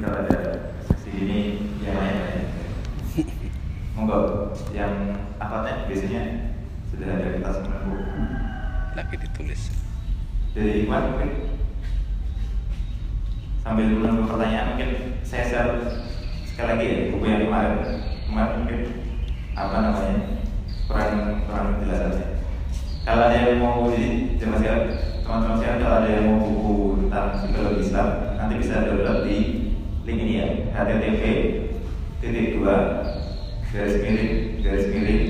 [0.00, 0.38] kalau ada
[0.88, 1.40] seksi ini
[1.84, 2.44] yang lain lain.
[3.92, 6.56] Monggo yang apa biasanya
[6.88, 8.20] sudah ada kita sembilan buku.
[8.90, 9.62] lagi ditulis
[10.56, 11.30] Dari Iwan mungkin
[13.60, 14.90] sambil menunggu pertanyaan mungkin
[15.22, 15.72] saya share
[16.48, 17.72] sekali lagi ya buku yang kemarin
[18.24, 18.80] kemarin mungkin
[19.52, 20.16] apa namanya
[20.88, 21.12] kurang
[21.44, 22.26] kurang penjelasannya.
[23.04, 24.84] Kalau ada yang mau di zaman sekarang
[25.22, 26.74] teman-teman sekarang kalau ada yang mau buku
[27.04, 28.08] tentang psikologi Islam
[28.40, 29.36] nanti bisa download di
[30.10, 31.22] link ini ya http
[32.18, 32.76] titik dua
[33.70, 35.22] garis miring garis miring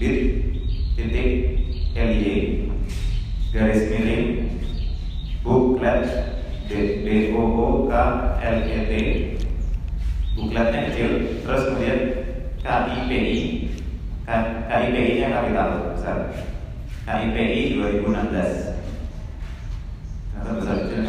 [0.00, 0.18] bit
[0.96, 1.28] titik
[1.92, 2.32] ly
[3.52, 4.48] garis miring
[5.44, 6.08] booklet
[6.72, 7.92] b o o k
[8.40, 8.92] l e t
[10.40, 11.10] bukletnya kecil
[11.44, 12.00] terus kemudian
[12.64, 13.40] k i p i
[14.24, 14.28] k
[14.72, 16.32] i p i nya kapital besar.
[17.04, 18.72] K i p i 2016
[20.32, 21.00] Ternyata besar kecil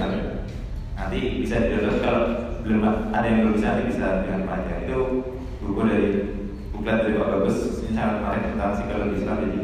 [0.93, 2.81] nanti bisa di download kalau belum
[3.12, 4.99] ada yang belum bisa bisa dengan pelajar itu
[5.59, 6.08] buku dari
[6.72, 9.61] buklet dari Pak Bagus ini sangat menarik tentang psikologi Islam jadi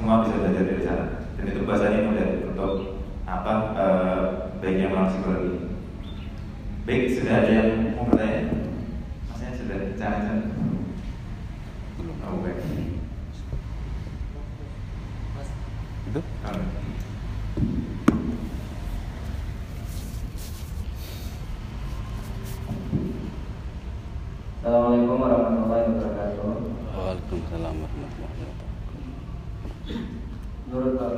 [0.00, 1.06] semua bisa belajar dari sana.
[1.36, 2.72] Dan itu bahasanya mudah untuk
[3.28, 4.20] apa eh,
[4.64, 5.52] baiknya melalui psikologi.
[6.88, 8.48] Baik sudah ada yang mau bertanya?
[9.28, 10.40] Maksudnya sudah jangan jangan
[12.00, 12.16] belum.
[12.24, 12.64] Oh, baik.
[16.08, 16.68] Itu Amin.
[24.60, 26.48] Assalamualaikum warahmatullahi wabarakatuh.
[26.96, 28.70] Waalaikumsalam warahmatullahi wabarakatuh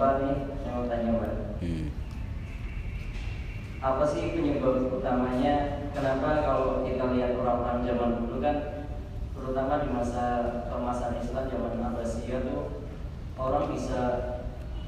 [0.03, 1.87] Bapak nih, saya mau tanya Pak, hmm.
[3.79, 8.83] apa sih penyebab utamanya kenapa kalau kita lihat orang-orang zaman dulu kan,
[9.31, 10.27] terutama di masa
[10.67, 12.83] kemasan Islam zaman Abbasiyah tuh
[13.39, 14.01] orang bisa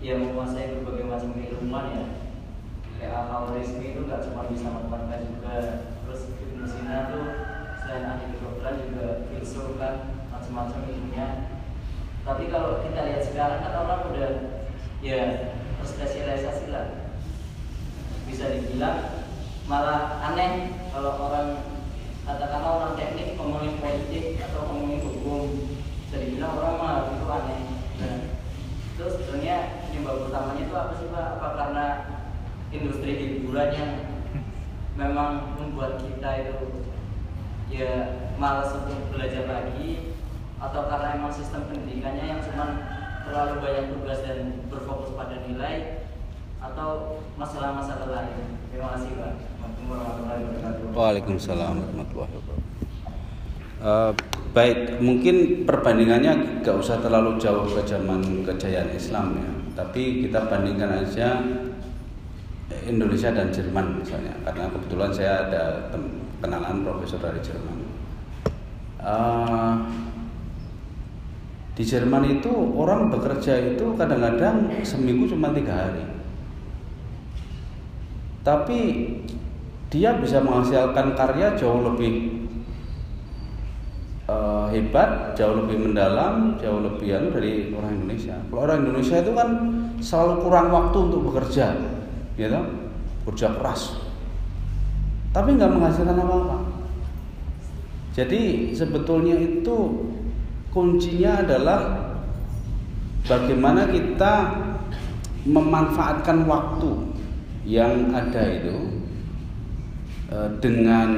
[0.02, 2.04] ya menguasai berbagai macam keilmuan ya
[2.98, 5.54] kayak al Khawarizmi itu nggak cuma bisa matematika juga
[6.02, 7.26] terus Ibnu Sina tuh
[7.86, 11.28] selain ahli kedokteran juga filsuf kan macam-macam ilmunya
[12.26, 14.30] tapi kalau kita lihat sekarang kan orang udah
[15.04, 15.52] ya
[15.84, 17.12] terspesialisasi lah
[18.24, 19.28] bisa dibilang
[19.68, 21.48] malah aneh kalau orang
[22.24, 25.68] katakanlah orang teknik ngomongin politik atau ngomongin hukum
[26.08, 27.60] bisa dibilang orang malah itu aneh
[28.00, 28.18] nah,
[28.96, 31.86] terus sebenarnya penyebab utamanya itu apa sih pak apa karena
[32.72, 33.92] industri hiburan yang
[34.96, 36.56] memang membuat kita itu
[37.68, 40.16] ya malas untuk belajar lagi
[40.56, 46.04] atau karena emang sistem pendidikannya yang cuma terlalu banyak tugas dan berfokus pada nilai
[46.60, 48.60] atau masalah-masalah lain.
[48.72, 49.32] Terima kasih Pak.
[49.40, 50.84] Assalamualaikum warahmatullahi wabarakatuh.
[51.34, 52.82] Waalaikumsalam warahmatullahi wabarakatuh.
[53.84, 54.12] Eh,
[54.54, 59.50] baik mungkin perbandingannya gak usah terlalu jauh ke zaman kejayaan Islam ya.
[59.74, 61.42] Tapi kita bandingkan aja
[62.86, 64.38] Indonesia dan Jerman misalnya.
[64.46, 65.62] Karena kebetulan saya ada
[66.38, 67.78] kenalan profesor dari Jerman.
[69.02, 69.74] Eh,
[71.74, 76.06] di Jerman itu orang bekerja itu kadang-kadang seminggu cuma tiga hari.
[78.46, 78.80] Tapi
[79.94, 82.42] dia bisa menghasilkan karya jauh lebih
[84.26, 88.34] eh, hebat, jauh lebih mendalam, jauh lebih anu dari orang Indonesia.
[88.50, 89.48] Kalau orang Indonesia itu kan
[90.02, 91.78] selalu kurang waktu untuk bekerja,
[92.34, 92.66] ya toh?
[93.22, 94.02] bekerja keras,
[95.30, 96.58] tapi nggak menghasilkan apa-apa.
[98.12, 99.78] Jadi sebetulnya itu
[100.74, 101.80] kuncinya adalah
[103.24, 104.34] bagaimana kita
[105.48, 106.90] memanfaatkan waktu
[107.64, 109.03] yang ada itu
[110.58, 111.08] dengan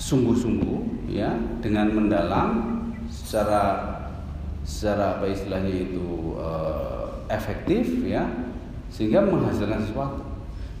[0.00, 2.50] sungguh-sungguh ya dengan mendalam
[3.12, 3.90] secara
[4.64, 8.24] secara apa istilahnya itu eh, efektif ya
[8.88, 10.24] sehingga menghasilkan sesuatu.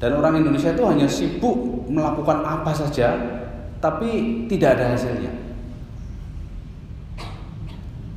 [0.00, 3.12] Dan orang Indonesia itu hanya sibuk melakukan apa saja
[3.82, 5.32] tapi tidak ada hasilnya.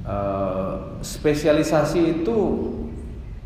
[0.03, 0.73] Eh,
[1.03, 2.38] spesialisasi itu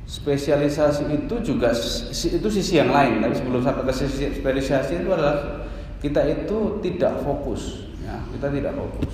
[0.07, 1.75] spesialisasi itu juga
[2.15, 3.19] itu sisi yang lain.
[3.19, 5.67] Tapi sebelum sampai ke sisi spesialisasi itu adalah
[5.99, 7.91] kita itu tidak fokus.
[8.01, 9.13] Ya kita tidak fokus.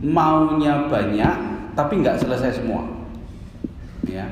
[0.00, 1.36] Maunya banyak
[1.74, 2.86] tapi nggak selesai semua.
[4.06, 4.30] Ya.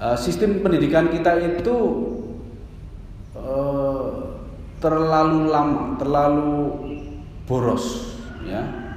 [0.00, 1.76] Eh, sistem pendidikan kita itu
[3.36, 4.08] eh,
[4.80, 6.52] terlalu lama terlalu
[7.44, 8.16] boros.
[8.48, 8.89] Ya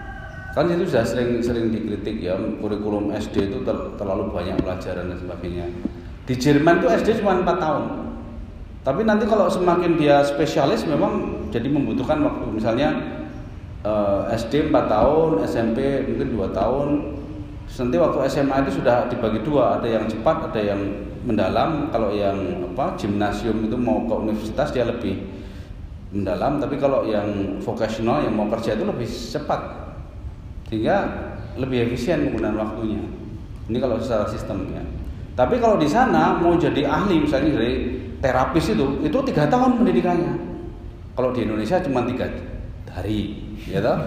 [0.54, 5.66] kan itu sudah sering-sering dikritik ya kurikulum SD itu ter- terlalu banyak pelajaran dan sebagainya.
[6.30, 7.84] Di Jerman itu SD cuma 4 tahun.
[8.86, 12.46] Tapi nanti kalau semakin dia spesialis memang jadi membutuhkan waktu.
[12.54, 12.94] Misalnya
[13.82, 16.88] eh, SD 4 tahun SMP mungkin 2 tahun.
[17.74, 19.82] Nanti waktu SMA itu sudah dibagi dua.
[19.82, 20.82] Ada yang cepat ada yang
[21.26, 21.90] mendalam.
[21.90, 22.38] Kalau yang
[22.70, 25.18] apa gimnasium itu mau ke universitas dia lebih
[26.14, 26.62] mendalam.
[26.62, 29.83] Tapi kalau yang vocational yang mau kerja itu lebih cepat
[30.74, 30.98] sehingga
[31.62, 33.06] lebih efisien penggunaan waktunya.
[33.70, 34.82] Ini kalau secara sistemnya
[35.34, 37.74] tapi kalau di sana mau jadi ahli misalnya dari
[38.22, 40.34] terapis itu itu tiga tahun pendidikannya.
[41.18, 42.30] Kalau di Indonesia cuma tiga
[42.94, 43.98] hari ya toh?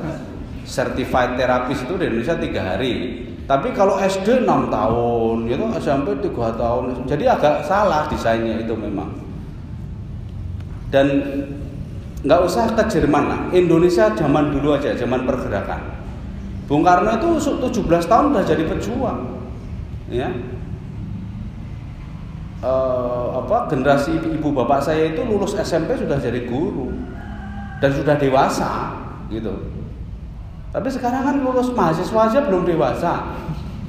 [0.66, 3.22] Certified terapis itu di Indonesia tiga hari.
[3.46, 5.70] Tapi kalau SD 6 tahun ya toh?
[5.78, 6.82] SMP 3 tahun.
[7.10, 9.10] Jadi agak salah desainnya itu memang.
[10.94, 11.06] Dan
[12.22, 13.40] nggak usah ke Jerman lah.
[13.50, 16.05] Indonesia zaman dulu aja zaman pergerakan
[16.66, 19.18] Bung Karno itu 17 tahun udah jadi pejuang
[20.10, 20.26] ya.
[22.58, 22.72] E,
[23.38, 26.90] apa generasi ibu bapak saya itu lulus SMP sudah jadi guru
[27.78, 28.98] dan sudah dewasa
[29.30, 29.54] gitu.
[30.74, 33.30] Tapi sekarang kan lulus mahasiswa aja belum dewasa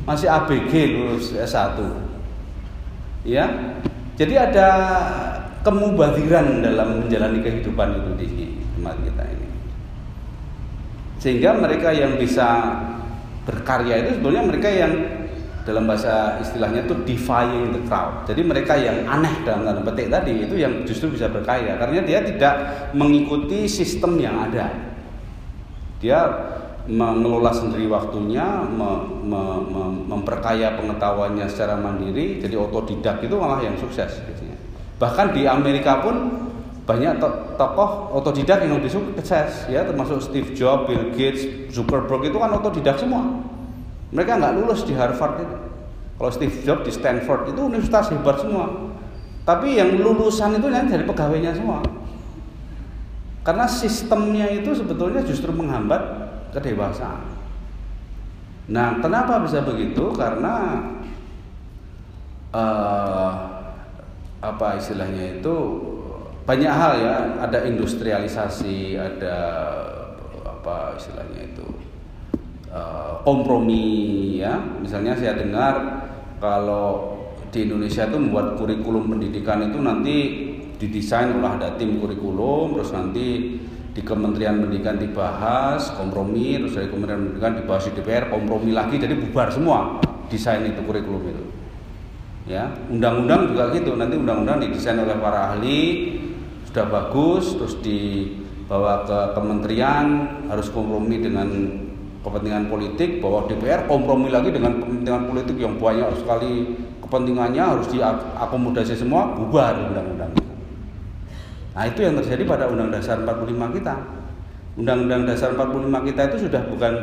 [0.06, 1.82] masih ABG lulus S1
[3.26, 3.74] ya.
[4.18, 4.68] Jadi ada
[5.66, 8.28] kemubadiran dalam menjalani kehidupan itu di
[8.78, 9.47] tempat kita ini.
[11.18, 12.78] Sehingga mereka yang bisa
[13.48, 14.94] berkarya itu sebetulnya mereka yang
[15.68, 18.24] dalam bahasa istilahnya itu defying the crowd.
[18.24, 22.24] Jadi mereka yang aneh dalam tanda petik tadi itu yang justru bisa berkarya karena dia
[22.24, 22.56] tidak
[22.96, 24.72] mengikuti sistem yang ada.
[26.00, 26.24] Dia
[26.88, 33.75] mengelola sendiri waktunya, me, me, me, memperkaya pengetahuannya secara mandiri, jadi otodidak itu malah yang
[33.75, 34.24] sukses.
[34.24, 34.56] Biasanya.
[34.96, 36.47] Bahkan di Amerika pun
[36.88, 37.19] banyak
[37.60, 42.95] tokoh otodidak yang lebih sukses ya termasuk Steve Jobs, Bill Gates, Zuckerberg itu kan otodidak
[42.95, 43.44] semua.
[44.16, 45.57] Mereka nggak lulus di Harvard itu.
[46.16, 48.95] Kalau Steve Jobs di Stanford itu universitas hebat semua.
[49.44, 51.84] Tapi yang lulusan itu yang dari pegawainya semua.
[53.44, 56.00] Karena sistemnya itu sebetulnya justru menghambat
[56.56, 57.36] kedewasaan.
[58.68, 60.12] Nah, kenapa bisa begitu?
[60.16, 60.83] Karena
[62.51, 63.31] uh,
[64.44, 65.56] apa istilahnya itu
[66.48, 69.38] banyak hal ya ada industrialisasi ada
[70.48, 71.68] apa istilahnya itu
[72.72, 74.56] uh, kompromi ya.
[74.80, 76.08] Misalnya saya dengar
[76.40, 77.20] kalau
[77.52, 80.16] di Indonesia itu membuat kurikulum pendidikan itu nanti
[80.80, 83.60] didesain oleh ada tim kurikulum terus nanti
[83.92, 89.20] di Kementerian Pendidikan dibahas kompromi terus dari Kementerian Pendidikan dibahas di DPR kompromi lagi jadi
[89.20, 90.00] bubar semua
[90.32, 91.44] desain itu kurikulum itu.
[92.48, 94.00] Ya undang-undang juga gitu.
[94.00, 96.24] Nanti undang-undang didesain oleh para ahli
[96.78, 100.06] sudah bagus terus dibawa ke kementerian
[100.46, 101.50] harus kompromi dengan
[102.22, 106.78] kepentingan politik bahwa DPR kompromi lagi dengan kepentingan politik yang banyak sekali.
[107.02, 110.38] Kepentingannya harus diakomodasi semua bubar undang-undang.
[111.74, 113.96] Nah itu yang terjadi pada undang dasar 45 kita.
[114.78, 116.94] Undang-undang dasar 45 kita itu sudah bukan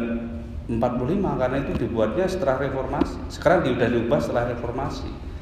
[0.71, 0.79] 45
[1.19, 3.19] karena itu dibuatnya setelah reformasi.
[3.27, 5.34] Sekarang sudah diubah setelah reformasi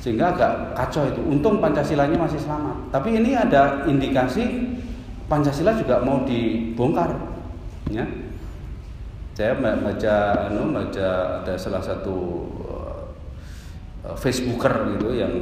[0.00, 1.20] sehingga agak kacau itu.
[1.22, 2.88] Untung Pancasilanya masih selamat.
[2.90, 4.72] Tapi ini ada indikasi
[5.28, 7.14] Pancasila juga mau dibongkar,
[7.92, 8.02] ya.
[9.38, 10.16] Saya baca,
[10.50, 11.08] anu, baca
[11.40, 12.16] ada salah satu
[14.04, 15.32] uh, Facebooker gitu yang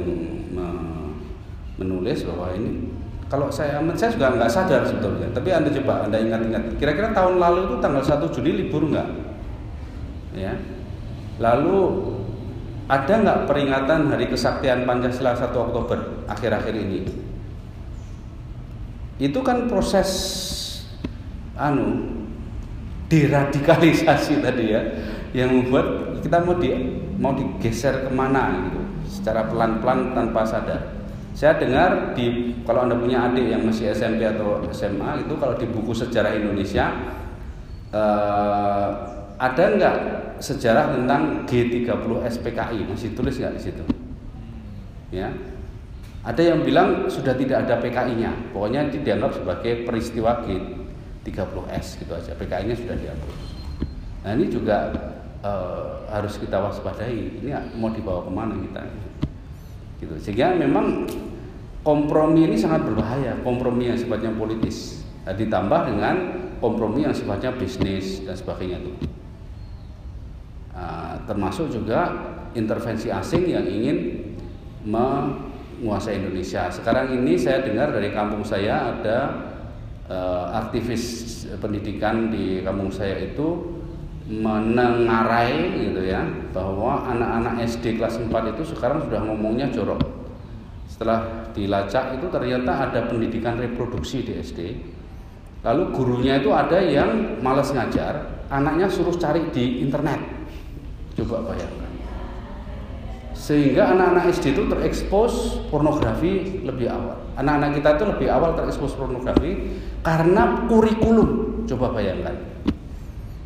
[1.79, 2.91] menulis bahwa ini
[3.31, 7.59] kalau saya saya juga nggak sadar sebetulnya tapi anda coba anda ingat-ingat kira-kira tahun lalu
[7.71, 9.07] itu tanggal 1 Juni libur nggak
[10.35, 10.53] ya
[11.39, 11.77] lalu
[12.89, 17.05] ada nggak peringatan Hari Kesaktian Pancasila 1 Oktober akhir-akhir ini?
[19.21, 20.09] Itu kan proses
[21.53, 22.17] anu
[23.13, 24.81] deradikalisasi tadi ya,
[25.37, 26.69] yang membuat kita mau di
[27.21, 30.97] mau digeser ke mana gitu, secara pelan-pelan tanpa sadar.
[31.37, 35.69] Saya dengar di kalau anda punya adik yang masih SMP atau SMA itu kalau di
[35.69, 36.89] buku sejarah Indonesia
[37.93, 39.95] eh, ada nggak
[40.43, 43.83] sejarah tentang G30 SPKI masih tulis nggak di situ?
[45.09, 45.31] Ya,
[46.27, 52.75] ada yang bilang sudah tidak ada PKI-nya, pokoknya dianggap sebagai peristiwa G30S gitu aja, PKI-nya
[52.75, 53.35] sudah dihapus.
[54.27, 54.91] Nah ini juga
[55.39, 58.83] uh, harus kita waspadai, ini mau dibawa ke mana kita?
[60.03, 60.15] Gitu.
[60.19, 61.07] Sehingga memang
[61.87, 66.15] kompromi ini sangat berbahaya, kompromi yang sifatnya politis, nah, ditambah dengan
[66.59, 69.18] kompromi yang sifatnya bisnis dan sebagainya itu.
[70.79, 72.07] Ah, termasuk juga
[72.55, 74.15] intervensi asing yang ingin
[74.87, 76.71] menguasai Indonesia.
[76.71, 79.17] Sekarang ini saya dengar dari kampung saya ada
[80.07, 83.75] uh, aktivis pendidikan di kampung saya itu
[84.31, 86.23] menengarai gitu ya
[86.55, 89.99] bahwa anak-anak SD kelas 4 itu sekarang sudah ngomongnya jorok.
[90.87, 94.59] Setelah dilacak itu ternyata ada pendidikan reproduksi di SD.
[95.59, 100.28] Lalu gurunya itu ada yang malas ngajar, anaknya suruh cari di internet
[101.29, 101.85] Coba bayangkan.
[103.37, 107.21] sehingga anak-anak SD itu terekspos pornografi lebih awal.
[107.37, 111.63] Anak-anak kita itu lebih awal terekspos pornografi karena kurikulum.
[111.69, 112.35] Coba bayangkan.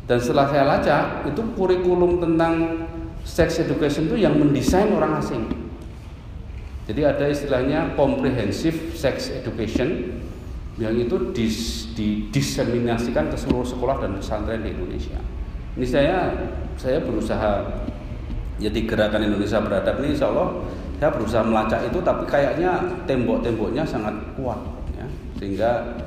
[0.08, 2.84] Dan setelah saya lacak, itu kurikulum tentang
[3.22, 5.44] sex education itu yang mendesain orang asing.
[6.88, 10.20] Jadi ada istilahnya comprehensive sex education
[10.80, 15.22] yang itu dis, didiseminasikan ke seluruh sekolah dan pesantren di Indonesia.
[15.74, 16.30] Ini saya
[16.78, 17.66] saya berusaha
[18.62, 20.62] jadi gerakan Indonesia beradab ini insya Allah
[21.02, 24.56] saya berusaha melacak itu tapi kayaknya tembok-temboknya sangat kuat
[24.94, 25.06] ya.
[25.34, 25.98] sehingga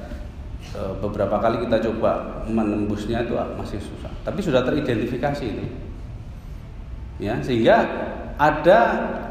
[0.71, 4.09] e, beberapa kali kita coba menembusnya itu masih susah.
[4.23, 5.65] Tapi sudah teridentifikasi itu.
[7.19, 7.83] Ya sehingga
[8.39, 8.79] ada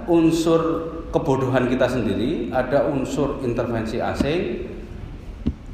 [0.04, 4.68] unsur kebodohan kita sendiri ada unsur intervensi asing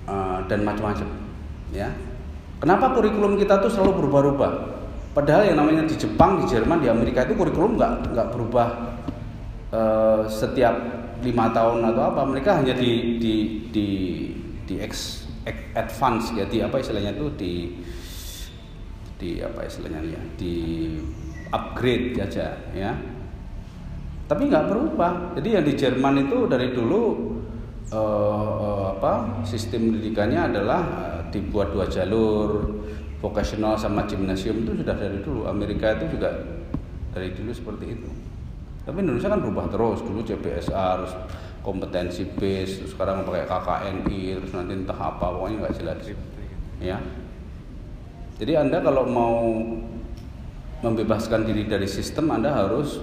[0.07, 0.17] e,
[0.47, 1.11] dan macam-macam
[1.75, 1.91] ya
[2.63, 7.29] kenapa kurikulum kita tuh selalu berubah-ubah Padahal yang namanya di Jepang, di Jerman, di Amerika
[7.29, 8.97] itu kurikulum nggak nggak berubah
[9.69, 10.73] uh, setiap
[11.21, 12.25] lima tahun atau apa.
[12.25, 13.35] Mereka hanya di di
[13.69, 13.89] di
[14.65, 15.29] di ex,
[15.77, 17.55] advance ya di apa istilahnya itu di
[19.21, 20.55] di apa istilahnya ya di
[21.53, 22.97] upgrade saja ya.
[24.25, 25.37] Tapi nggak berubah.
[25.37, 27.37] Jadi yang di Jerman itu dari dulu
[27.93, 32.85] uh, uh, apa sistem pendidikannya adalah uh, dibuat dua jalur
[33.23, 35.49] vokasional sama gimnasium itu sudah dari dulu.
[35.49, 36.31] Amerika itu juga
[37.15, 38.09] dari dulu seperti itu.
[38.83, 40.03] Tapi Indonesia kan berubah terus.
[40.03, 41.13] Dulu CBSA, harus
[41.63, 45.99] kompetensi base, terus sekarang pakai KKNI, terus nanti entah apa, pokoknya nggak jelas.
[46.83, 46.99] Ya.
[48.43, 49.39] Jadi Anda kalau mau
[50.83, 52.99] membebaskan diri dari sistem, Anda harus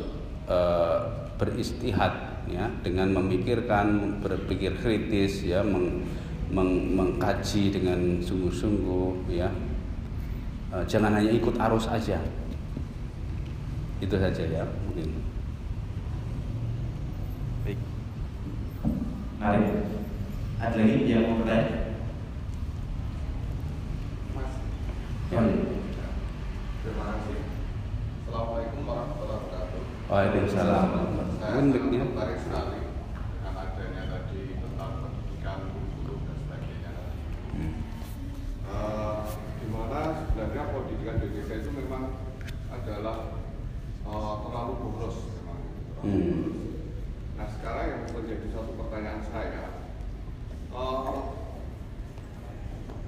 [0.52, 6.04] uh, beristihad ya dengan memikirkan, berpikir kritis ya, meng,
[6.50, 9.50] meng, mengkaji dengan sungguh-sungguh ya.
[10.70, 12.22] Eh, jangan hanya ikut arus aja.
[14.00, 15.12] Itu saja ya mungkin.
[17.66, 17.80] Baik.
[19.40, 19.90] Mari
[20.60, 21.96] ada lagi yang mau bertanya?
[24.36, 24.52] Mas.
[25.32, 25.40] Ya.
[26.84, 27.40] terima kasih.
[28.28, 29.82] Assalamualaikum warahmatullahi wabarakatuh.
[30.12, 30.88] Waalaikumsalam.
[31.40, 31.98] Saya ya.
[32.04, 32.80] tertarik sekali
[33.40, 36.92] dengan adanya tadi tentang pendidikan kurikulum dan sebagainya
[37.56, 37.74] Hmm.
[38.68, 39.20] Eh,
[39.90, 42.04] mana sebenarnya pendidikan di Indonesia itu memang
[42.70, 43.18] adalah
[44.06, 45.60] eh, terlalu boros memang
[46.00, 46.80] Hmm.
[47.36, 49.84] Nah sekarang yang menjadi satu pertanyaan saya,
[50.72, 51.20] eh,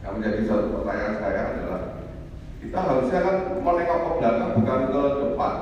[0.03, 1.81] yang menjadi satu pertanyaan saya adalah
[2.59, 5.55] kita harusnya kan menengok ke belakang bukan ke depan.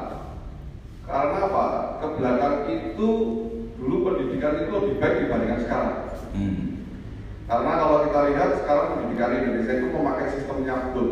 [1.05, 1.65] Karena apa?
[2.01, 3.09] Ke belakang itu
[3.77, 6.08] dulu pendidikan itu lebih baik dibandingkan sekarang.
[7.49, 11.09] Karena kalau kita lihat sekarang pendidikan Indonesia itu memakai sistem nyabdul.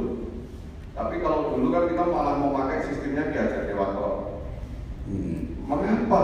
[0.94, 4.38] Tapi kalau dulu kan kita malah memakai sistemnya diajar dewasa.
[5.10, 5.58] Hmm.
[5.66, 6.22] Mengapa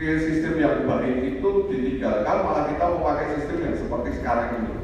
[0.00, 4.74] ke sistem yang baik itu ditinggalkan malah kita memakai sistem yang seperti sekarang ini?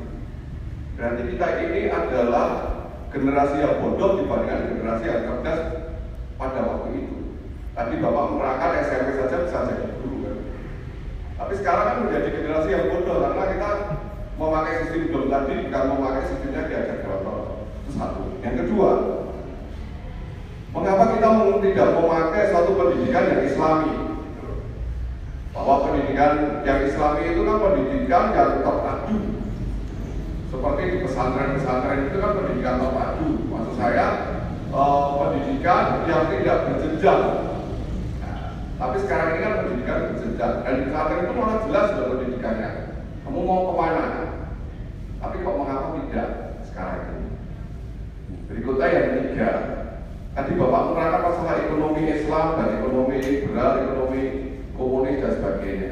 [1.00, 2.48] Berarti kita ini adalah
[3.08, 5.60] generasi yang bodoh dibandingkan generasi yang cerdas
[6.36, 7.16] pada waktu itu.
[7.72, 10.36] Tadi Bapak menerangkan SMP saja bisa jadi guru kan.
[11.40, 13.70] Tapi sekarang kan menjadi generasi yang bodoh karena kita
[14.40, 17.32] memakai sistem belum tadi bukan memakai sistemnya diajar dewasa.
[17.84, 18.22] Itu satu.
[18.40, 18.90] Yang kedua,
[20.72, 21.28] mengapa kita
[21.60, 23.92] tidak memakai satu pendidikan yang islami?
[25.52, 29.18] Bahwa pendidikan yang islami itu kan pendidikan yang terpadu.
[30.48, 33.28] Seperti di pesantren-pesantren itu kan pendidikan terpadu.
[33.52, 34.06] Maksud saya
[34.72, 37.22] eh, pendidikan yang tidak berjenjang.
[38.24, 38.40] Nah,
[38.80, 40.54] tapi sekarang ini kan pendidikan berjenjang.
[40.64, 42.81] Dan di pesantren itu malah jelas sudah pendidikannya.
[43.32, 44.06] Kamu mau ke mana?
[45.16, 46.28] Tapi kok mengapa tidak
[46.68, 47.28] sekarang ini?
[48.44, 49.50] Berikutnya yang ketiga,
[50.36, 54.22] tadi Bapak menerangkan masalah ekonomi Islam dan ekonomi liberal, ekonomi
[54.76, 55.90] komunis dan sebagainya.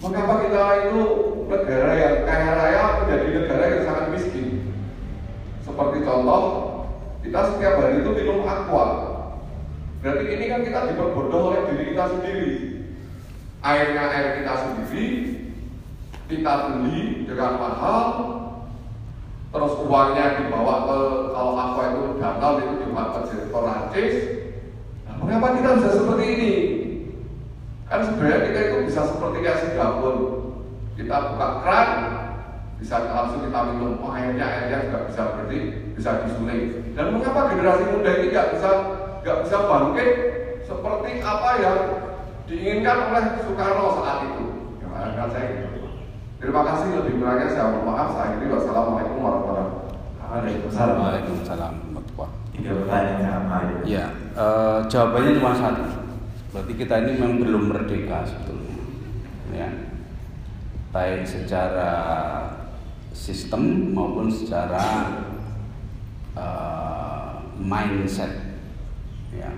[0.00, 1.02] Mengapa kita itu
[1.44, 4.48] negara yang kaya raya menjadi negara yang sangat miskin?
[5.60, 6.44] Seperti contoh,
[7.20, 8.86] kita setiap hari itu minum aqua.
[10.00, 12.52] Berarti ini kan kita diperbodoh oleh diri kita sendiri.
[13.60, 15.43] Airnya air kita sendiri,
[16.24, 18.04] kita beli dengan mahal,
[19.52, 20.98] terus uangnya dibawa ke
[21.36, 24.14] kalau aqua itu dangkal itu dibawa ke Perancis.
[25.04, 26.52] Nah, mengapa kita bisa seperti ini?
[27.84, 30.16] Kan sebenarnya kita itu bisa seperti kayak Singapura.
[30.94, 31.88] Kita buka keran,
[32.78, 35.58] bisa langsung kita minum oh, airnya, airnya juga bisa berarti
[35.92, 36.64] bisa disuling.
[36.94, 38.70] Dan mengapa generasi muda ini nggak bisa
[39.20, 40.10] nggak bisa bangkit
[40.64, 41.78] seperti apa yang
[42.46, 44.44] diinginkan oleh Soekarno saat itu?
[44.80, 44.88] Ya,
[45.18, 45.73] kan saya gitu.
[46.44, 48.08] Terima kasih lebih kurangnya saya mohon maaf.
[48.12, 48.52] Saya akhiri.
[48.52, 51.00] Wassalamualaikum warahmatullahi wabarakatuh.
[51.00, 51.94] Waalaikumsalam
[52.54, 54.06] tiga pertanyaan sama ya Ya,
[54.38, 55.84] eh, jawabannya cuma satu.
[56.54, 58.78] berarti kita ini memang belum merdeka sebetulnya.
[59.50, 59.68] Ya.
[60.94, 61.90] Baik secara
[63.10, 65.10] sistem maupun secara
[66.38, 68.62] uh, mindset.
[69.34, 69.50] Ya.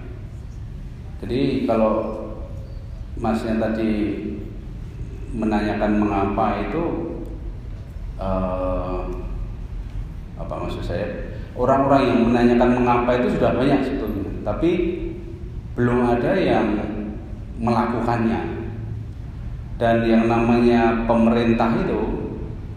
[1.21, 2.17] Jadi kalau
[3.21, 3.93] masnya tadi
[5.37, 6.85] menanyakan mengapa itu
[8.17, 9.05] uh,
[10.41, 11.37] apa maksud saya?
[11.57, 14.17] Orang-orang yang menanyakan mengapa itu sudah banyak sebetulnya
[14.47, 14.71] tapi
[15.77, 16.67] belum ada yang
[17.61, 18.57] melakukannya.
[19.77, 22.01] Dan yang namanya pemerintah itu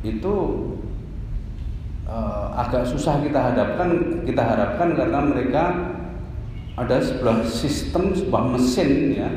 [0.04, 0.36] itu
[2.04, 5.64] uh, agak susah kita hadapkan kita harapkan karena mereka
[6.76, 9.30] ada sebuah sistem sebuah mesin ya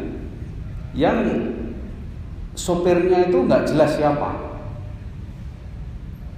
[0.94, 1.18] yang
[2.52, 4.30] sopirnya itu nggak jelas siapa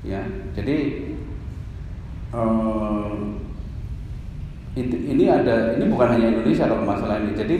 [0.04, 0.22] ya
[0.54, 0.76] jadi
[2.30, 3.40] um,
[4.74, 7.56] ini ada ini bukan hanya Indonesia kalau masalah ini jadi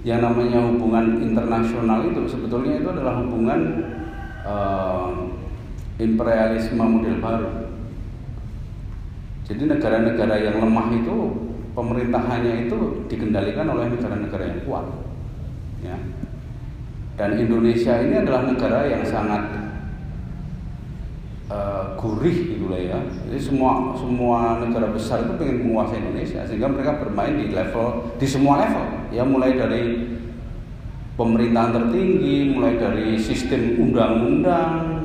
[0.00, 3.84] yang namanya hubungan internasional itu sebetulnya itu adalah hubungan
[4.48, 5.28] uh,
[6.00, 7.50] imperialisme model baru.
[9.44, 11.16] Jadi negara-negara yang lemah itu
[11.76, 14.86] pemerintahannya itu dikendalikan oleh negara-negara yang kuat.
[15.84, 15.96] Ya.
[17.20, 19.44] Dan Indonesia ini adalah negara yang sangat
[21.52, 22.96] uh, gurih gitu lah ya.
[23.28, 28.24] Jadi semua semua negara besar itu ingin menguasai Indonesia sehingga mereka bermain di level di
[28.24, 30.16] semua level ya mulai dari
[31.20, 35.04] pemerintahan tertinggi, mulai dari sistem undang-undang,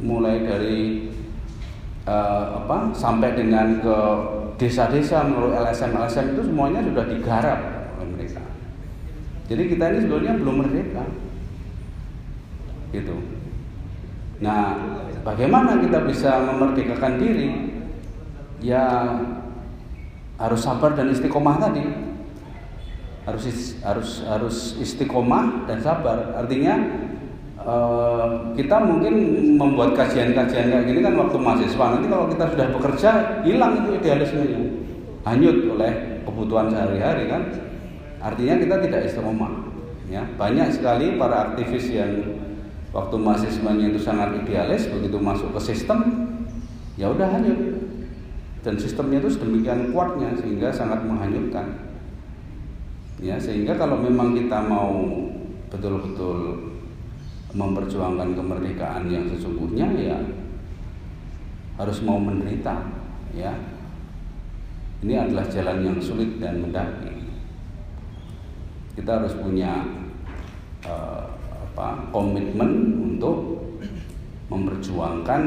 [0.00, 1.12] mulai dari
[2.08, 3.98] uh, apa sampai dengan ke
[4.56, 7.75] desa-desa melalui LSM-LSM itu semuanya sudah digarap.
[9.46, 11.04] Jadi kita ini sebetulnya belum merdeka,
[12.90, 13.16] gitu.
[14.42, 14.74] Nah,
[15.22, 17.48] bagaimana kita bisa memerdekakan diri?
[18.58, 18.82] Ya
[20.36, 21.84] harus sabar dan istiqomah tadi
[23.26, 23.42] harus
[23.82, 26.30] harus harus istiqomah dan sabar.
[26.38, 26.78] Artinya
[27.58, 29.14] uh, kita mungkin
[29.58, 31.84] membuat kajian-kajian kayak gini kan waktu mahasiswa.
[31.98, 33.10] Nanti kalau kita sudah bekerja
[33.42, 34.60] hilang itu idealismenya,
[35.26, 35.92] hanyut oleh
[36.22, 37.42] kebutuhan sehari-hari kan.
[38.26, 39.70] Artinya kita tidak istiqomah.
[40.10, 42.42] Ya banyak sekali para aktivis yang
[42.90, 45.98] waktu mahasiswanya itu sangat idealis, begitu masuk ke sistem,
[46.98, 47.86] ya udah hanyut.
[48.66, 51.86] Dan sistemnya itu sedemikian kuatnya sehingga sangat menghanyutkan
[53.20, 54.92] ya sehingga kalau memang kita mau
[55.72, 56.68] betul-betul
[57.56, 60.18] memperjuangkan kemerdekaan yang sesungguhnya ya
[61.80, 62.84] harus mau menderita
[63.32, 63.52] ya
[65.00, 67.25] ini adalah jalan yang sulit dan mendaki
[68.96, 69.84] kita harus punya
[70.88, 71.30] uh,
[71.72, 73.62] apa komitmen untuk
[74.48, 75.42] memperjuangkan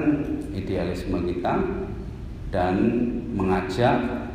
[0.53, 1.53] idealisme kita
[2.53, 2.75] dan
[3.33, 4.29] mengajak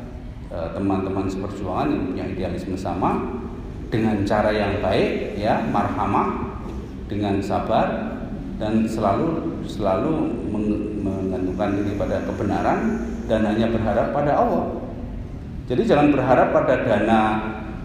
[0.55, 3.43] Eh, teman-teman seperjuangan yang punya idealisme sama
[3.91, 6.61] dengan cara yang baik ya marhamah
[7.11, 8.15] dengan sabar
[8.63, 10.31] dan selalu selalu
[11.03, 14.79] menggantungkan diri pada kebenaran dan hanya berharap pada Allah.
[15.67, 17.21] Jadi jangan berharap pada dana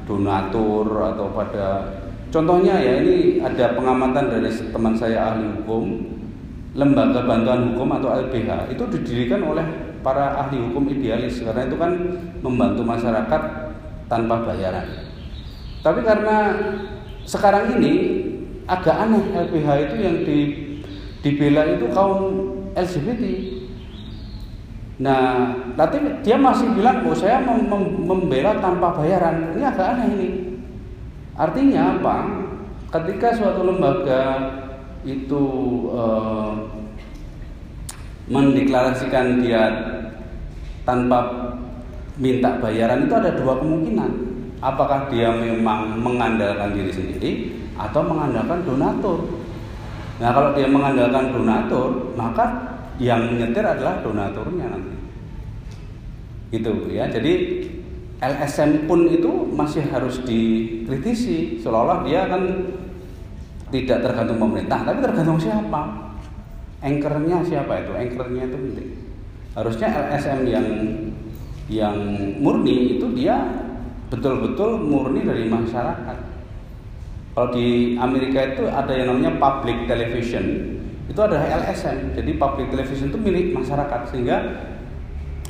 [0.10, 1.86] donatur atau pada
[2.34, 6.18] contohnya ya ini ada pengamatan dari teman saya ahli hukum
[6.74, 9.66] lembaga bantuan hukum atau LBH itu didirikan oleh
[10.02, 11.92] para ahli hukum idealis karena itu kan
[12.42, 13.42] membantu masyarakat
[14.10, 14.88] tanpa bayaran.
[15.86, 16.38] Tapi karena
[17.24, 17.94] sekarang ini
[18.66, 20.38] agak aneh LBH itu yang di
[21.20, 22.22] dibela itu kaum
[22.74, 23.24] LGBT.
[25.00, 29.56] Nah, tapi dia masih bilang, oh saya mem mem membela tanpa bayaran.
[29.56, 30.30] Ini agak aneh ini.
[31.40, 32.16] Artinya apa?
[32.92, 34.24] Ketika suatu lembaga
[35.08, 35.44] itu
[35.96, 36.52] eh,
[38.28, 39.64] mendeklarasikan dia
[40.84, 41.20] tanpa
[42.20, 44.12] minta bayaran itu ada dua kemungkinan.
[44.60, 47.32] Apakah dia memang mengandalkan diri sendiri
[47.80, 49.24] atau mengandalkan donatur.
[50.20, 54.96] Nah, kalau dia mengandalkan donatur, maka yang menyetir adalah donaturnya nanti.
[56.54, 57.08] Gitu ya.
[57.08, 57.34] Jadi
[58.20, 62.44] LSM pun itu masih harus dikritisi seolah-olah dia kan
[63.72, 66.12] tidak tergantung pemerintah, tapi tergantung siapa?
[66.84, 67.92] Anchornya siapa itu?
[67.96, 68.90] Anchornya itu penting
[69.58, 70.68] harusnya LSM yang
[71.70, 71.98] yang
[72.42, 73.38] murni itu dia
[74.10, 76.18] betul-betul murni dari masyarakat.
[77.36, 80.76] Kalau di Amerika itu ada yang namanya public television
[81.10, 84.02] itu adalah LSM jadi public television itu milik masyarakat.
[84.14, 84.38] Sehingga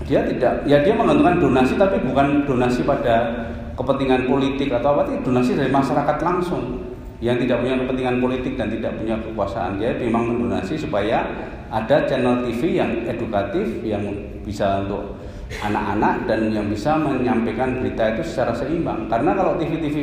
[0.07, 3.45] dia tidak ya dia menggantungkan donasi tapi bukan donasi pada
[3.75, 8.71] kepentingan politik atau apa itu donasi dari masyarakat langsung yang tidak punya kepentingan politik dan
[8.71, 9.75] tidak punya kekuasaan.
[9.75, 11.27] Dia memang mendonasi supaya
[11.69, 14.01] ada channel TV yang edukatif yang
[14.41, 15.19] bisa untuk
[15.61, 19.11] anak-anak dan yang bisa menyampaikan berita itu secara seimbang.
[19.11, 19.97] Karena kalau TV-TV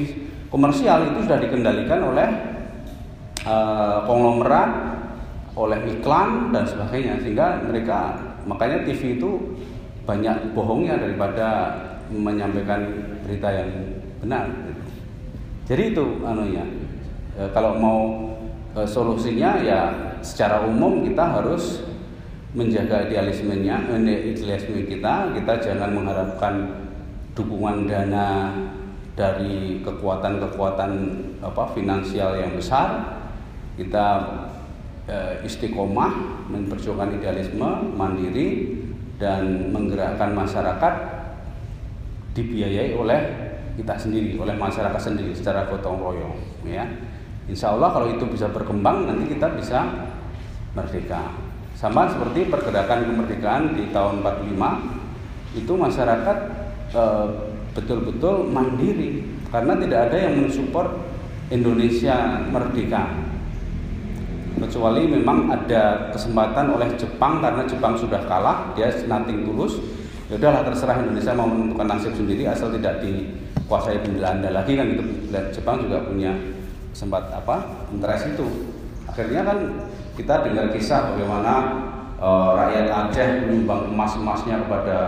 [0.53, 2.29] komersial itu sudah dikendalikan oleh
[3.47, 4.71] uh, konglomerat,
[5.57, 8.13] oleh iklan dan sebagainya sehingga mereka
[8.45, 9.57] makanya TV itu
[10.05, 11.73] banyak bohongnya daripada
[12.13, 12.87] menyampaikan
[13.27, 13.71] berita yang
[14.23, 14.47] benar.
[15.67, 16.63] Jadi itu anunya.
[17.35, 18.01] E, kalau mau
[18.77, 19.91] e, solusinya ya
[20.23, 21.83] secara umum kita harus
[22.55, 25.35] menjaga idealismenya, idealisme kita.
[25.35, 26.55] Kita jangan mengharapkan
[27.35, 28.55] dukungan dana
[29.19, 30.93] dari kekuatan-kekuatan
[31.43, 33.19] apa finansial yang besar.
[33.75, 34.07] Kita
[35.47, 38.75] istiqomah memperjuangkan idealisme mandiri
[39.23, 40.95] dan menggerakkan masyarakat
[42.35, 43.21] dibiayai oleh
[43.79, 46.85] kita sendiri, oleh masyarakat sendiri secara gotong royong, ya.
[47.47, 49.87] Insya Allah kalau itu bisa berkembang nanti kita bisa
[50.75, 51.31] merdeka.
[51.79, 56.39] Sama seperti pergerakan kemerdekaan di tahun 45 itu masyarakat
[56.97, 57.29] eh,
[57.77, 60.89] betul-betul mandiri karena tidak ada yang mensupport
[61.53, 63.26] Indonesia merdeka
[64.67, 69.79] kecuali memang ada kesempatan oleh Jepang karena Jepang sudah kalah dia nating tulus.
[70.27, 75.31] Ya udahlah terserah Indonesia mau menentukan nasib sendiri asal tidak dikuasai Belanda lagi kan itu
[75.55, 76.35] Jepang juga punya
[76.91, 78.47] sempat apa interest itu.
[79.07, 79.59] Akhirnya kan
[80.19, 81.55] kita dengar kisah bagaimana
[82.19, 84.99] uh, rakyat Aceh menyumbang emas emasnya kepada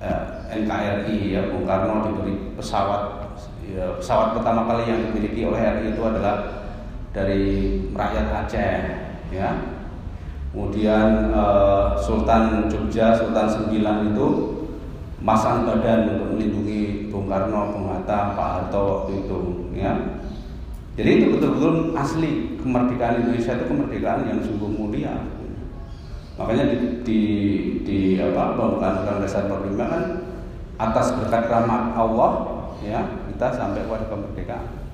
[0.00, 3.34] uh, eh, NKRI ya Bung Karno diberi pesawat
[3.68, 6.64] ya, pesawat pertama kali yang dimiliki oleh RI itu adalah
[7.12, 7.44] dari
[7.92, 8.74] rakyat Aceh
[9.32, 9.50] ya.
[10.48, 14.28] Kemudian uh, Sultan Jogja Sultan Sembilan itu
[15.20, 19.38] masang badan untuk melindungi Bung Karno, Bung Hatta, Pak Harto waktu itu
[19.76, 19.92] ya.
[20.98, 25.14] Jadi itu betul-betul asli kemerdekaan Indonesia itu kemerdekaan yang sungguh mulia.
[26.34, 27.20] Makanya di, di,
[27.86, 30.04] di apa pembukaan undang dasar 45 kan
[30.78, 32.30] atas berkat rahmat Allah
[32.78, 34.87] ya kita sampai pada kemerdekaan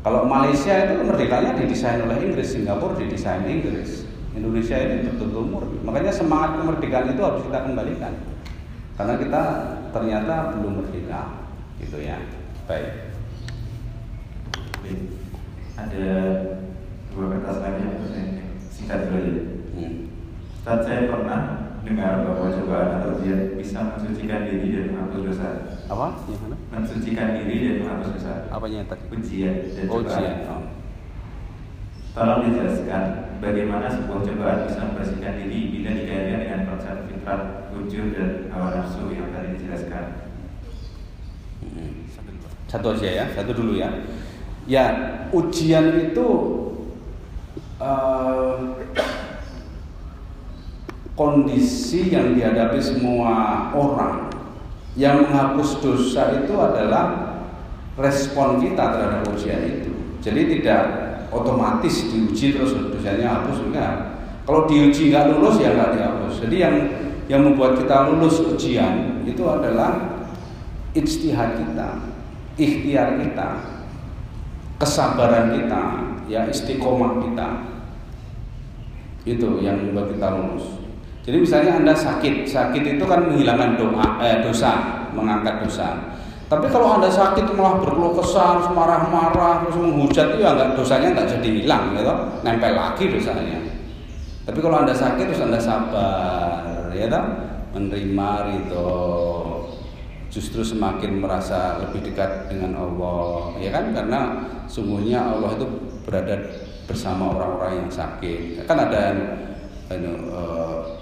[0.00, 4.08] kalau Malaysia itu kemerdekaannya didesain oleh Inggris, Singapura didesain Inggris.
[4.32, 5.78] Indonesia ini betul-betul murni.
[5.84, 8.14] Makanya semangat kemerdekaan itu harus kita kembalikan.
[8.96, 9.42] Karena kita
[9.92, 11.22] ternyata belum merdeka.
[11.82, 12.16] Gitu ya.
[12.64, 13.12] Baik.
[15.76, 16.08] Ada
[17.12, 17.98] dua kertas lagi yang
[18.72, 19.32] singkat dulu.
[19.76, 19.94] Hmm.
[20.64, 21.40] Saat saya pernah
[21.80, 25.48] dengar bahwa cobaan atau ujian bisa mensucikan diri dan menghapus dosa.
[25.88, 26.06] Apa?
[26.28, 26.56] Yang mana?
[26.70, 28.32] Mensucikan diri dan menghapus dosa.
[28.52, 29.02] Apanya tadi?
[29.08, 30.12] Ujian dan oh, cobaan.
[30.12, 30.36] Ujian.
[30.46, 30.62] Oh.
[32.10, 33.04] Tolong dijelaskan
[33.38, 39.02] bagaimana sebuah cobaan bisa membersihkan diri bila dikaitkan dengan konsep fitrah, wujud dan hawa nafsu
[39.14, 40.04] yang tadi dijelaskan.
[41.62, 41.92] Hmm.
[42.66, 43.88] Satu aja ya, satu dulu ya.
[44.68, 44.84] Ya,
[45.32, 46.28] ujian itu
[47.80, 48.78] uh,
[51.14, 54.30] kondisi yang dihadapi semua orang
[54.98, 57.36] yang menghapus dosa itu adalah
[57.94, 59.92] respon kita terhadap ujian itu.
[60.20, 60.82] Jadi tidak
[61.30, 63.94] otomatis diuji terus dosanya hapus enggak.
[64.44, 66.34] Kalau diuji nggak lulus ya nggak dihapus.
[66.42, 66.76] Jadi yang
[67.30, 70.18] yang membuat kita lulus ujian itu adalah
[70.98, 71.88] ijtihad kita,
[72.58, 73.48] ikhtiar kita,
[74.82, 75.82] kesabaran kita,
[76.26, 77.48] ya istiqomah kita.
[79.22, 80.79] Itu yang membuat kita lulus.
[81.30, 85.94] Jadi misalnya Anda sakit, sakit itu kan menghilangkan doa, eh, dosa, mengangkat dosa.
[86.50, 91.48] Tapi kalau Anda sakit malah berkeluh kesah, marah-marah, terus menghujat itu ya dosanya enggak jadi
[91.62, 92.10] hilang gitu,
[92.42, 93.62] nempel lagi dosanya.
[94.42, 97.24] Tapi kalau Anda sakit terus Anda sabar, ya kan?
[97.78, 98.30] Menerima
[98.66, 98.90] itu
[100.34, 103.94] justru semakin merasa lebih dekat dengan Allah, ya kan?
[103.94, 104.20] Karena
[104.66, 106.34] sungguhnya Allah itu berada
[106.90, 108.66] bersama orang-orang yang sakit.
[108.66, 109.14] Kan ada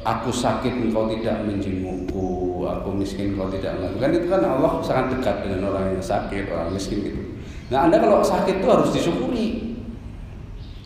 [0.01, 5.37] aku sakit engkau tidak menjengukku, aku miskin engkau tidak melakukan itu kan Allah sangat dekat
[5.45, 7.21] dengan orang yang sakit, orang miskin gitu.
[7.69, 9.77] Nah anda kalau sakit itu harus disyukuri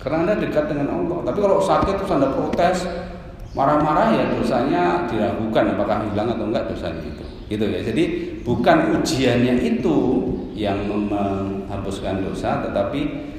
[0.03, 1.31] karena anda dekat dengan Allah.
[1.31, 2.91] Tapi kalau sakit terus anda protes,
[3.55, 7.25] marah-marah ya dosanya diragukan apakah hilang atau enggak dosanya itu.
[7.47, 7.81] Gitu ya.
[7.87, 8.05] Jadi
[8.43, 9.99] bukan ujiannya itu
[10.59, 13.31] yang menghapuskan dosa, tetapi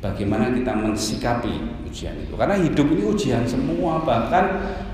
[0.00, 2.38] bagaimana kita mensikapi ujian itu.
[2.38, 4.00] Karena hidup ini ujian semua.
[4.06, 4.44] Bahkan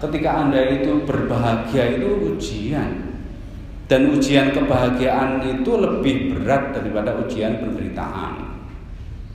[0.00, 3.14] ketika anda itu berbahagia itu ujian.
[3.86, 8.58] Dan ujian kebahagiaan itu lebih berat daripada ujian penderitaan.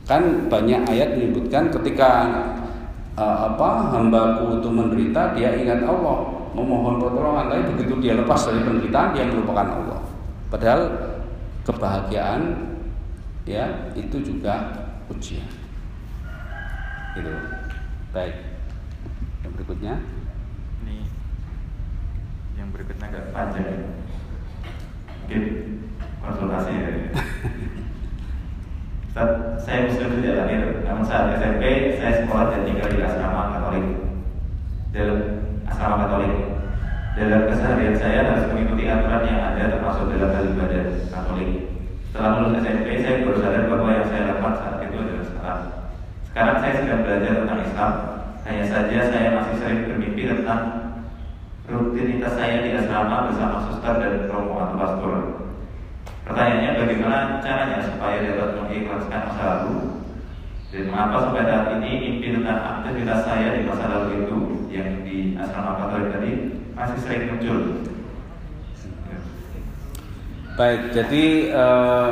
[0.04, 2.28] Kan banyak ayat menyebutkan ketika
[3.16, 6.42] uh, apa hambaku itu menderita dia ingat Allah.
[6.52, 10.04] Memohon pertolongan tapi begitu dia lepas dari penderitaan dia melupakan Allah.
[10.52, 10.82] Padahal
[11.64, 12.68] kebahagiaan
[13.48, 15.61] ya itu juga ujian
[17.16, 17.32] gitu.
[18.16, 18.36] Baik.
[19.44, 19.94] Yang berikutnya?
[20.84, 20.98] Ini
[22.56, 23.68] yang berikutnya agak panjang.
[25.24, 25.44] Mungkin
[26.22, 26.90] konsultasi ya.
[29.12, 33.86] Saat saya muslim sejak lahir, namun saat SMP saya sekolah dan tinggal di asrama Katolik.
[34.96, 35.20] Dalam
[35.68, 36.32] asrama Katolik,
[37.20, 41.52] dalam keseharian saya harus mengikuti aturan yang ada termasuk dalam hal ibadah Katolik.
[42.08, 45.81] Setelah lulus SMP, saya baru sadar bahwa yang saya lakukan saat itu adalah salah.
[46.32, 47.94] Sekarang saya sedang belajar tentang Islam.
[48.48, 50.62] Hanya saja saya masih sering bermimpi tentang
[51.68, 55.16] rutinitas saya di asrama bersama suster dan romo atau pastor.
[56.24, 59.76] Pertanyaannya bagaimana caranya supaya dapat mengikhlaskan masa lalu
[60.72, 64.38] dan mengapa sampai saat ini mimpi tentang aktivitas saya di masa lalu itu
[64.72, 66.32] yang di asrama Katolik tadi
[66.72, 67.60] masih sering muncul.
[70.56, 72.10] Baik, jadi eh,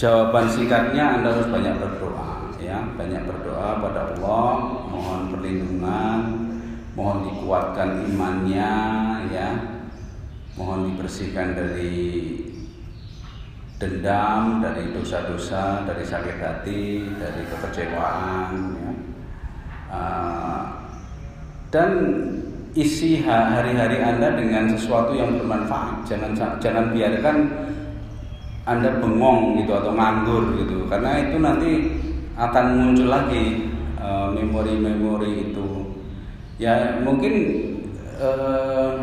[0.00, 2.31] jawaban singkatnya Anda harus banyak berdoa
[2.72, 4.52] ya, banyak berdoa pada Allah,
[4.88, 6.20] mohon perlindungan,
[6.96, 8.72] mohon dikuatkan imannya
[9.28, 9.50] ya.
[10.52, 11.96] Mohon dibersihkan dari
[13.80, 18.92] dendam, dari dosa-dosa, dari sakit hati, dari kekecewaan ya.
[19.92, 20.64] Uh,
[21.68, 21.90] dan
[22.72, 26.04] isi hari-hari Anda dengan sesuatu yang bermanfaat.
[26.08, 27.36] Jangan jangan biarkan
[28.64, 30.84] Anda bengong gitu atau nganggur gitu.
[30.88, 31.72] Karena itu nanti
[32.36, 33.68] akan muncul lagi
[34.00, 35.68] eh, memori-memori uh, itu.
[36.60, 37.32] Ya mungkin
[38.22, 38.94] uh,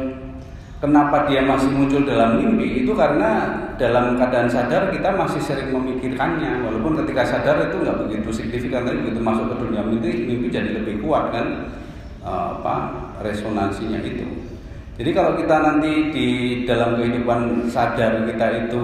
[0.80, 6.64] kenapa dia masih muncul dalam mimpi itu karena dalam keadaan sadar kita masih sering memikirkannya
[6.64, 10.80] walaupun ketika sadar itu nggak begitu signifikan tapi begitu masuk ke dunia mimpi mimpi jadi
[10.80, 11.68] lebih kuat kan
[12.24, 12.76] uh, apa
[13.20, 14.24] resonansinya itu.
[15.00, 16.28] Jadi kalau kita nanti di
[16.68, 18.84] dalam kehidupan sadar kita itu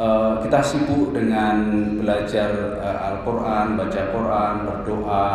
[0.00, 1.56] uh, kita sibuk dengan
[2.00, 5.28] belajar uh, Al-Quran, baca Quran, berdoa,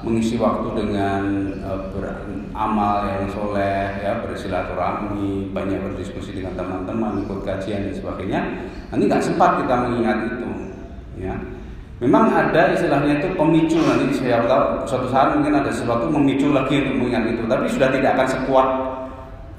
[0.00, 1.22] mengisi waktu dengan
[1.60, 8.40] uh, beramal yang soleh, ya bersilaturahmi, banyak berdiskusi dengan teman-teman, ikut kajian dan sebagainya.
[8.88, 10.50] Nanti nggak sempat kita mengingat itu,
[11.20, 11.36] ya.
[12.00, 16.80] Memang ada istilahnya itu pemicu nanti saya tahu suatu saat mungkin ada sesuatu memicu lagi
[16.80, 18.68] untuk mengingat itu, tapi sudah tidak akan sekuat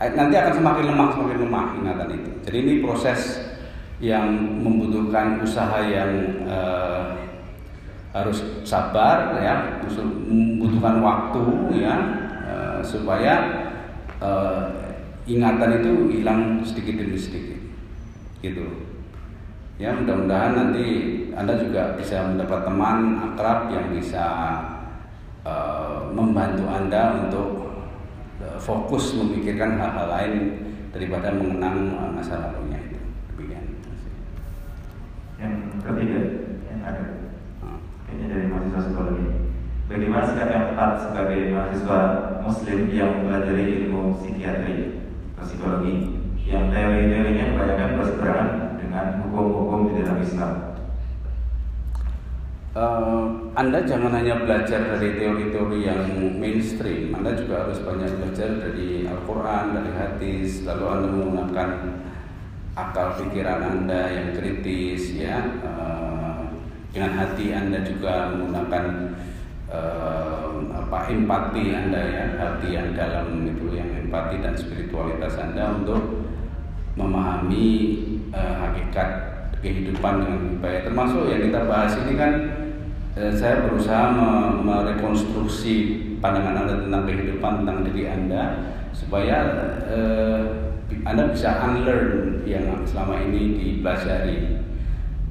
[0.01, 2.29] nanti akan semakin lemah semakin lemah ingatan itu.
[2.41, 3.50] Jadi ini proses
[4.01, 4.33] yang
[4.65, 7.13] membutuhkan usaha yang uh,
[8.11, 9.79] harus sabar ya,
[10.27, 11.43] membutuhkan waktu
[11.79, 11.95] ya
[12.43, 13.33] uh, supaya
[14.17, 14.67] uh,
[15.29, 17.61] ingatan itu hilang sedikit demi sedikit.
[18.41, 18.65] Gitu.
[19.77, 20.85] Ya mudah-mudahan nanti
[21.37, 24.25] anda juga bisa mendapat teman akrab yang bisa
[25.45, 27.49] uh, membantu anda untuk
[28.61, 30.33] fokus memikirkan hal-hal lain
[30.93, 32.99] daripada mengenang masa lalunya itu
[33.33, 33.65] demikian
[35.41, 36.19] yang ketiga
[36.69, 37.05] yang ada.
[38.11, 39.25] Ini dari mahasiswa psikologi.
[39.91, 41.99] Bagaimana sikap yang tepat sebagai mahasiswa
[42.45, 44.75] muslim yang mempelajari ilmu psikiatri
[45.35, 45.93] atau psikologi?
[46.41, 50.51] Yang teori-teorinya kebanyakan berseberangan dengan hukum-hukum di dalam Islam?
[52.71, 56.07] Uh, anda jangan hanya belajar dari teori-teori yang
[56.39, 61.69] mainstream, Anda juga harus banyak belajar dari Al-Quran, dari hadis, lalu Anda menggunakan
[62.71, 66.47] akal pikiran Anda yang kritis, ya, uh,
[66.95, 68.85] dengan hati Anda juga menggunakan
[69.67, 76.31] uh, apa empati Anda ya, hati yang dalam itu yang empati dan spiritualitas Anda untuk
[76.95, 77.67] memahami
[78.31, 79.09] uh, hakikat
[79.59, 80.87] kehidupan dengan baik.
[80.87, 82.33] Termasuk yang kita bahas ini kan
[83.11, 89.37] saya berusaha me merekonstruksi pandangan Anda tentang kehidupan, tentang diri Anda supaya
[91.07, 94.61] Anda bisa unlearn yang selama ini dipelajari.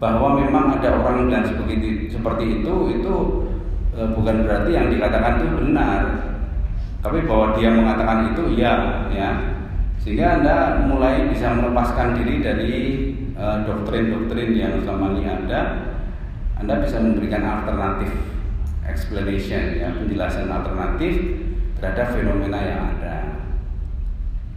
[0.00, 3.14] Bahwa memang ada orang yang seperti seperti itu itu
[3.92, 6.00] uh, bukan berarti yang dikatakan itu benar.
[7.00, 9.30] Tapi bahwa dia mengatakan itu iya ya
[10.00, 10.56] sehingga anda
[10.88, 12.72] mulai bisa melepaskan diri dari
[13.36, 15.60] eh, doktrin-doktrin uh, yang selama ini ada
[16.56, 18.08] anda bisa memberikan alternatif
[18.88, 21.44] explanation ya penjelasan alternatif
[21.76, 23.16] terhadap fenomena yang ada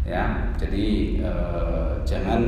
[0.04, 2.44] ya jadi uh, jangan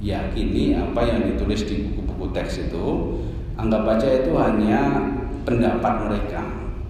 [0.00, 2.86] meyakini apa yang ditulis di buku-buku teks itu
[3.56, 4.80] anggap baca itu hanya
[5.44, 6.42] pendapat mereka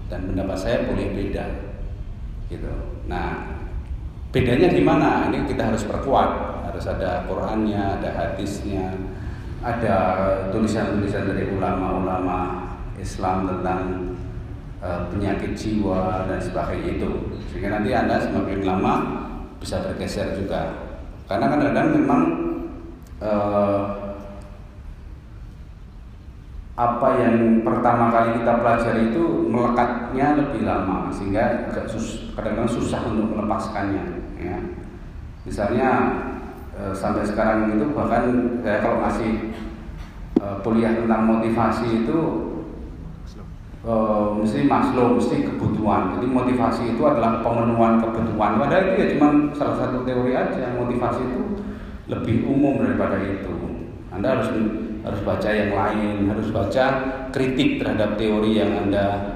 [0.07, 1.73] dan pendapat saya boleh beda
[2.53, 2.73] gitu.
[3.09, 3.59] Nah,
[4.29, 5.27] bedanya di mana?
[5.29, 6.53] Ini kita harus perkuat.
[6.69, 8.93] Harus ada Qurannya, ada hadisnya,
[9.61, 9.95] ada
[10.49, 14.12] tulisan-tulisan dari ulama-ulama Islam tentang
[14.83, 17.11] penyakit jiwa dan sebagainya itu.
[17.51, 18.93] Sehingga nanti Anda semakin lama
[19.63, 20.75] bisa bergeser juga.
[21.31, 22.21] Karena kadang-kadang memang
[23.23, 24.03] uh,
[26.73, 31.69] apa yang pertama kali kita pelajari itu melekatnya lebih lama sehingga
[32.33, 34.03] kadang-kadang susah untuk melepaskannya
[34.41, 34.57] ya.
[35.45, 35.89] Misalnya
[36.73, 39.53] eh, sampai sekarang itu bahkan saya kalau masih
[40.41, 42.19] eh, kuliah tentang motivasi itu
[43.83, 46.17] eh, mesti Maslow mesti kebutuhan.
[46.17, 48.59] Jadi motivasi itu adalah pemenuhan kebutuhan.
[48.59, 50.75] Padahal itu ya cuma salah satu teori aja.
[50.79, 51.41] Motivasi itu
[52.07, 53.51] lebih umum daripada itu.
[54.13, 54.47] Anda harus
[55.03, 56.85] harus baca yang lain harus baca
[57.35, 59.35] kritik terhadap teori yang anda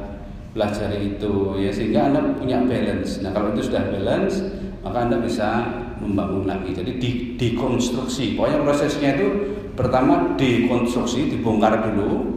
[0.55, 1.60] pelajari itu.
[1.60, 3.19] Ya sehingga anda punya balance.
[3.19, 4.43] Nah kalau itu sudah balance
[4.83, 5.67] maka anda bisa
[5.99, 6.71] membangun lagi.
[6.71, 9.27] Jadi di, dekonstruksi pokoknya prosesnya itu
[9.75, 12.37] pertama dekonstruksi dibongkar dulu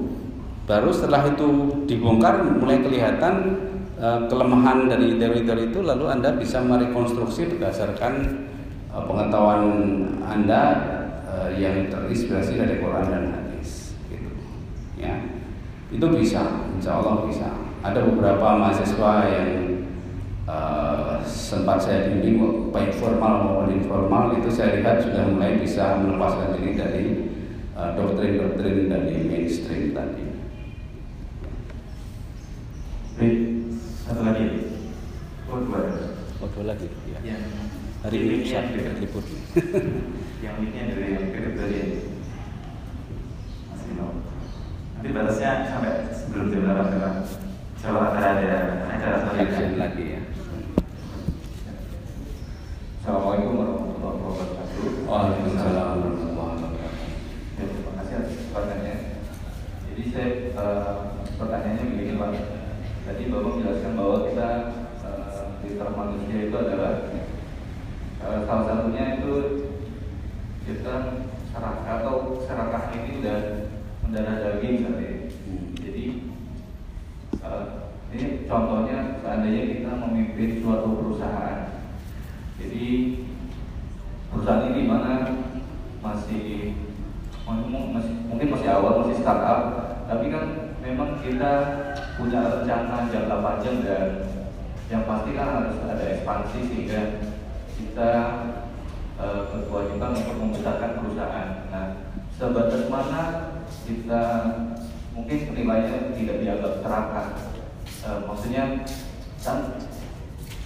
[0.71, 1.49] baru setelah itu
[1.91, 3.59] dibongkar mulai kelihatan
[3.99, 8.47] uh, kelemahan dari teori-teori itu lalu anda bisa merekonstruksi berdasarkan
[8.95, 9.67] uh, pengetahuan
[10.23, 10.63] anda
[11.27, 14.31] uh, yang terinspirasi dari Quran dan hadis gitu.
[14.95, 15.19] Ya.
[15.91, 17.51] Itu bisa insya Allah bisa.
[17.83, 19.51] Ada beberapa mahasiswa yang
[20.47, 26.63] uh, sempat saya bimbing baik formal maupun informal itu saya lihat sudah mulai bisa melepaskan
[26.63, 27.05] diri dari
[27.75, 30.31] doktrin-doktrin uh, dari mainstream tadi.
[33.21, 33.37] Baik,
[34.11, 34.47] satu lagi.
[35.47, 35.81] Oh dua.
[36.43, 36.91] Oh dua lagi.
[37.07, 37.19] Ya.
[37.23, 37.43] Yang
[38.01, 39.23] Hari ini Sabtu libur.
[40.43, 41.67] yang ini dari yang kedua.
[43.71, 44.19] Masih mau.
[44.99, 47.15] Nanti batasnya sampai sebelum jam delapan kan.
[47.81, 49.79] Coba ada acara Kajian selanjutnya.
[49.79, 50.21] lagi ya.
[53.01, 54.85] Assalamualaikum warahmatullahi wabarakatuh.
[55.07, 57.09] Waalaikumsalam warahmatullahi wabarakatuh.
[57.57, 58.97] Ya, terima kasih atas pertanyaannya.
[59.87, 60.93] Jadi saya eh,
[61.39, 62.60] pertanyaannya begini Pak.
[63.11, 64.49] Tadi Bapak menjelaskan bahwa kita
[65.67, 67.11] liter manusia itu adalah
[68.23, 69.35] eh, salah satunya itu
[70.63, 73.67] kita serakah atau serakah ini udah
[74.07, 75.11] mendarah daging tadi.
[75.83, 76.07] Jadi
[77.35, 77.65] eh,
[78.15, 81.83] ini contohnya seandainya kita memimpin suatu perusahaan.
[82.63, 82.87] Jadi
[84.31, 85.35] perusahaan ini mana
[85.99, 86.79] masih
[88.31, 89.63] mungkin masih awal masih startup
[90.07, 90.60] tapi kan
[90.91, 91.53] memang kita
[92.19, 94.09] punya rencana jangka panjang dan
[94.91, 97.01] yang pasti kan harus ada ekspansi sehingga
[97.79, 98.13] kita
[99.23, 101.51] eh, berkewajiban untuk membesarkan perusahaan.
[101.71, 101.87] Nah,
[102.35, 103.23] sebatas mana
[103.87, 104.23] kita
[105.15, 107.27] mungkin nilainya tidak dianggap serakah.
[107.87, 108.83] Eh, maksudnya
[109.47, 109.59] kan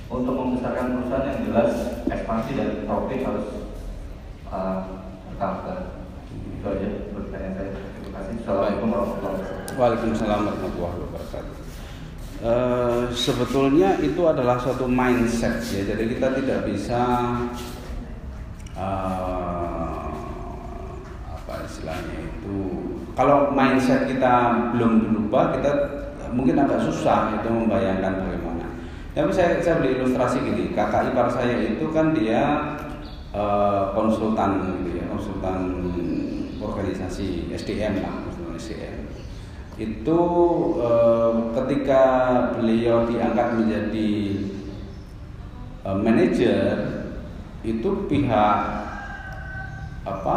[0.08, 1.72] untuk membesarkan perusahaan yang jelas
[2.08, 3.48] ekspansi dan profit harus
[4.52, 5.78] uh, bertambah.
[6.30, 7.70] Itu aja pertanyaan saya.
[7.72, 8.34] Terima kasih.
[8.44, 9.63] Assalamualaikum warahmatullahi wabarakatuh.
[9.74, 11.56] Waalaikumsalam warahmatullahi wabarakatuh.
[12.44, 15.82] Eh, sebetulnya itu adalah suatu mindset ya.
[15.94, 17.02] Jadi kita tidak bisa
[18.78, 20.14] eh,
[21.26, 22.58] apa istilahnya itu.
[23.18, 25.70] Kalau mindset kita belum berubah, kita
[26.30, 28.66] mungkin agak susah itu membayangkan bagaimana.
[29.14, 30.70] Tapi saya saya beri ilustrasi gini.
[30.70, 32.62] Kakak ipar saya itu kan dia
[33.34, 35.58] eh, konsultan gitu ya, konsultan
[36.62, 38.93] organisasi SDM lah, konsultan SDM
[39.74, 40.20] itu
[40.78, 42.02] eh, ketika
[42.54, 44.12] beliau diangkat menjadi
[45.82, 46.74] eh, manajer
[47.66, 48.58] itu pihak
[50.04, 50.36] apa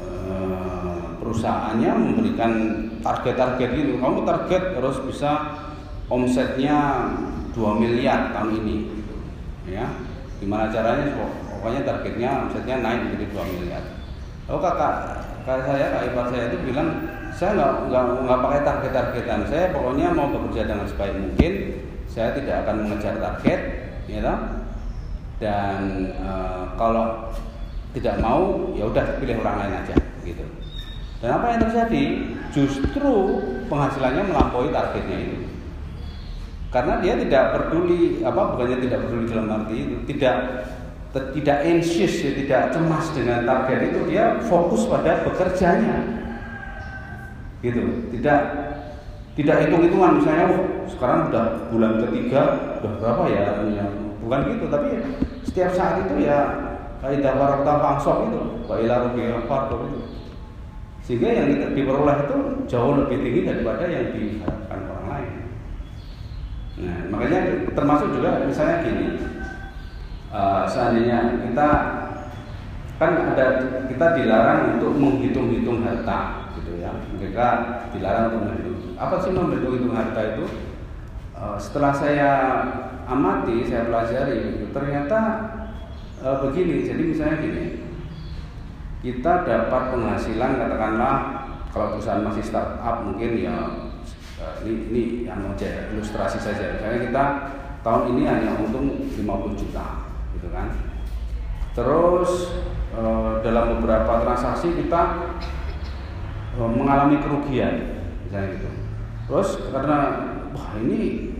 [0.00, 2.52] eh, perusahaannya memberikan
[3.04, 3.92] target-target gitu.
[4.00, 5.60] Kamu target harus bisa
[6.08, 7.10] omsetnya
[7.52, 9.14] 2 miliar tahun ini gitu.
[9.68, 9.88] ya
[10.40, 11.12] gimana caranya?
[11.52, 14.03] Pokoknya targetnya omsetnya naik menjadi 2 miliar
[14.44, 14.94] lalu kakak
[15.44, 16.88] kakak saya kak ipar saya itu bilang
[17.34, 19.40] saya nggak nggak nggak pakai target-targetan.
[19.50, 21.52] Saya pokoknya mau bekerja dengan sebaik mungkin.
[22.06, 23.60] Saya tidak akan mengejar target
[24.06, 24.38] ya toh.
[25.42, 26.30] dan e,
[26.78, 27.34] kalau
[27.90, 30.46] tidak mau ya udah pilih orang lain aja gitu.
[31.18, 32.04] Dan apa yang terjadi?
[32.54, 33.12] Justru
[33.66, 35.38] penghasilannya melampaui targetnya itu.
[36.70, 40.36] Karena dia tidak peduli apa bukannya tidak peduli dalam arti tidak
[41.14, 46.02] tidak anxious ya, tidak cemas dengan target itu dia fokus pada bekerjanya.
[47.62, 48.40] Gitu tidak
[49.38, 50.18] tidak hitung-hitungan.
[50.18, 52.42] Misalnya oh, sekarang udah bulan ketiga
[52.82, 53.44] udah berapa ya?
[54.26, 54.88] Bukan gitu tapi
[55.46, 56.38] setiap saat itu ya
[56.98, 59.78] kaidah warakta fangsok itu kailah rugi itu.
[61.04, 65.32] Sehingga yang kita diperoleh itu jauh lebih tinggi daripada yang diharapkan orang lain.
[66.80, 67.40] Nah makanya
[67.70, 69.06] termasuk juga misalnya gini
[70.34, 71.68] uh, seandainya kita
[72.98, 73.46] kan ada
[73.86, 76.90] kita dilarang untuk menghitung-hitung harta gitu ya.
[77.14, 77.46] Mereka
[77.94, 78.76] dilarang untuk menghitung.
[78.98, 80.44] Apa sih menghitung-hitung harta itu?
[81.34, 82.30] Uh, setelah saya
[83.06, 85.20] amati saya pelajari gitu, ternyata
[86.22, 86.86] uh, begini.
[86.86, 87.64] Jadi misalnya gini
[89.04, 91.16] kita dapat penghasilan katakanlah
[91.68, 93.56] kalau perusahaan masih startup mungkin ya
[94.64, 96.78] ini ini yang aja ilustrasi saja.
[96.78, 97.24] Misalnya kita
[97.84, 100.68] tahun ini hanya untung 50 juta gitu kan.
[101.74, 102.54] Terus
[102.94, 105.02] eh, dalam beberapa transaksi kita
[106.54, 108.68] eh, mengalami kerugian misalnya gitu.
[109.30, 109.98] Terus karena
[110.54, 111.32] wah ini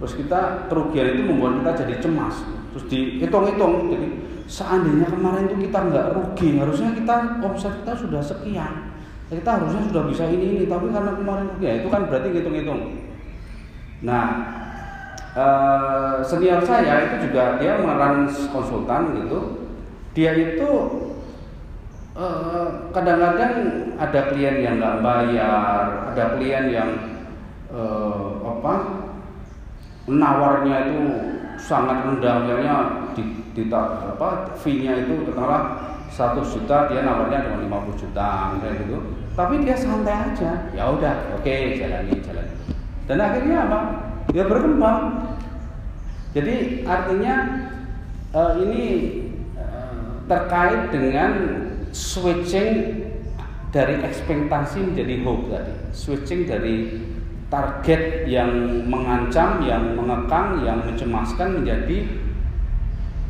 [0.00, 2.40] terus kita kerugian itu membuat kita jadi cemas.
[2.72, 4.08] Terus dihitung-hitung jadi
[4.50, 7.14] seandainya kemarin itu kita nggak rugi harusnya kita
[7.44, 8.72] omset kita sudah sekian.
[9.30, 12.80] Kita harusnya sudah bisa ini ini tapi karena kemarin rugi ya itu kan berarti ngitung-ngitung.
[14.02, 14.24] Nah
[15.36, 19.38] eh, senior saya itu juga dia meran konsultan gitu.
[20.14, 20.70] Dia itu
[22.18, 23.52] eh, kadang-kadang
[24.00, 26.90] ada klien yang nggak bayar ada klien yang
[27.70, 28.74] eh, apa
[30.10, 31.02] nawarnya itu
[31.60, 32.74] sangat rendah misalnya
[33.12, 33.22] di,
[33.52, 38.98] di apa fee-nya itu katakanlah 100 juta dia nawarnya cuma 50 juta misalnya gitu.
[39.38, 40.50] Tapi dia santai aja.
[40.74, 42.54] Ya udah oke okay, jalani jalani.
[43.06, 43.78] Dan akhirnya apa
[44.30, 45.34] dia berkembang
[46.30, 47.34] jadi artinya
[48.34, 48.84] uh, ini
[49.58, 51.32] uh, terkait dengan
[51.90, 53.02] switching
[53.74, 56.76] dari ekspektasi menjadi hope tadi switching dari
[57.50, 58.50] target yang
[58.86, 62.06] mengancam, yang mengekang, yang mencemaskan menjadi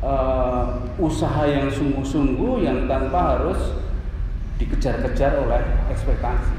[0.04, 3.80] uh, usaha yang sungguh-sungguh yang tanpa harus
[4.60, 6.52] dikejar-kejar oleh ekspektasi.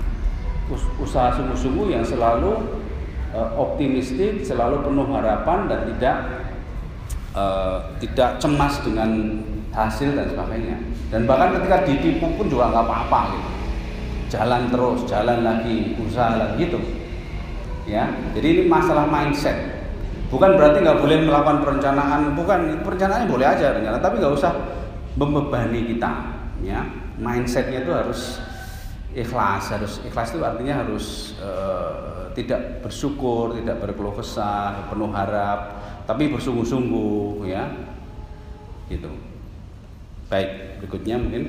[0.73, 2.80] Us usaha sungguh-sungguh yang selalu
[3.35, 6.17] optimistik, selalu penuh harapan dan tidak
[7.35, 9.39] uh, tidak cemas dengan
[9.71, 10.77] hasil dan sebagainya.
[11.11, 13.49] Dan bahkan ketika ditipu pun juga nggak apa-apa gitu.
[14.31, 16.79] Jalan terus, jalan lagi, usaha lagi gitu
[17.89, 18.07] ya
[18.37, 19.57] jadi ini masalah mindset
[20.29, 24.53] bukan berarti nggak boleh melakukan perencanaan bukan perencanaannya boleh aja rencana tapi nggak usah
[25.17, 26.11] membebani kita
[26.61, 26.85] ya
[27.17, 28.39] mindsetnya itu harus
[29.11, 36.31] ikhlas harus ikhlas itu artinya harus uh, tidak bersyukur tidak berkeluh kesah penuh harap tapi
[36.31, 37.69] bersungguh-sungguh ya
[38.91, 39.11] gitu
[40.27, 41.43] baik berikutnya mungkin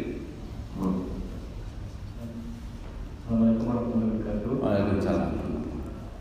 [3.32, 4.52] Assalamualaikum warahmatullahi wabarakatuh.
[4.60, 5.30] Waalaikumsalam.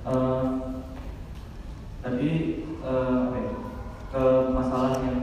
[0.07, 0.43] Uh,
[1.99, 2.31] tadi
[2.79, 3.53] uh, apa ya,
[4.11, 4.23] ke
[4.55, 5.19] masalah yang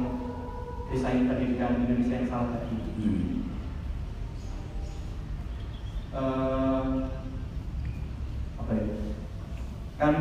[0.92, 2.76] desain pendidikan Indonesia yang salah tadi.
[2.76, 3.24] Hmm.
[6.12, 6.84] Uh,
[8.60, 8.86] apa ya?
[9.98, 10.14] Kan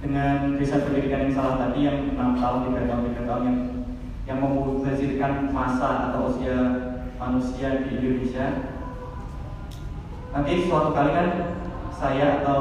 [0.00, 3.58] dengan desain pendidikan yang salah tadi yang enam tahun, tiga tahun, tiga tahun yang
[4.24, 6.56] yang memubazirkan masa atau usia
[7.20, 8.72] manusia di Indonesia
[10.32, 11.28] nanti suatu kali kan
[11.94, 12.60] saya atau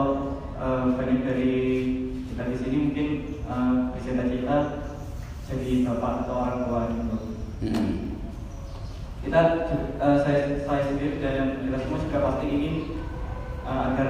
[0.59, 1.53] uh, banyak dari
[2.30, 3.07] kita di sini mungkin
[3.49, 4.86] uh, cita-cita
[5.49, 7.17] jadi bapak atau orang tua gitu.
[7.65, 7.91] Hmm.
[9.24, 9.41] Kita
[9.97, 12.76] uh, saya saya sendiri dan kita semua juga pasti ingin
[13.65, 14.09] uh, agar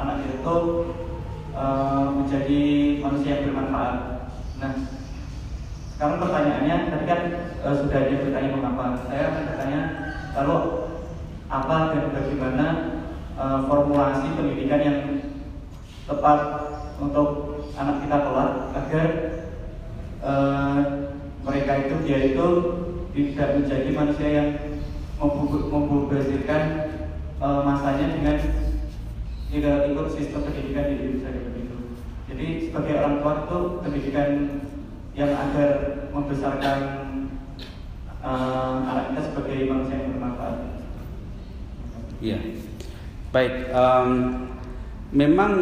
[0.00, 0.56] anak itu
[1.52, 2.62] uh, menjadi
[3.04, 3.96] manusia yang bermanfaat.
[4.60, 4.72] Nah,
[5.96, 7.20] sekarang pertanyaannya tadi kan
[7.60, 8.84] uh, sudah ada bertanya mengapa.
[9.04, 9.80] Saya akan bertanya
[10.40, 10.56] lalu
[11.50, 12.66] apa dan bagaimana
[13.36, 14.98] uh, formulasi pendidikan yang
[16.06, 16.40] tepat
[17.00, 17.28] untuk
[17.74, 19.08] anak kita kelak agar
[20.22, 20.78] uh,
[21.44, 22.46] mereka itu dia itu
[23.10, 24.48] tidak menjadi manusia yang
[25.20, 26.62] membubazirkan
[27.40, 28.36] uh, masanya dengan
[29.50, 31.76] tidak ikut sistem pendidikan di Indonesia seperti itu.
[32.30, 34.30] Jadi sebagai orang tua itu pendidikan
[35.18, 35.70] yang agar
[36.14, 36.78] membesarkan
[38.22, 40.56] uh, anak kita sebagai manusia yang bermanfaat.
[42.22, 42.38] Iya.
[43.30, 44.10] Baik, um,
[45.10, 45.52] memang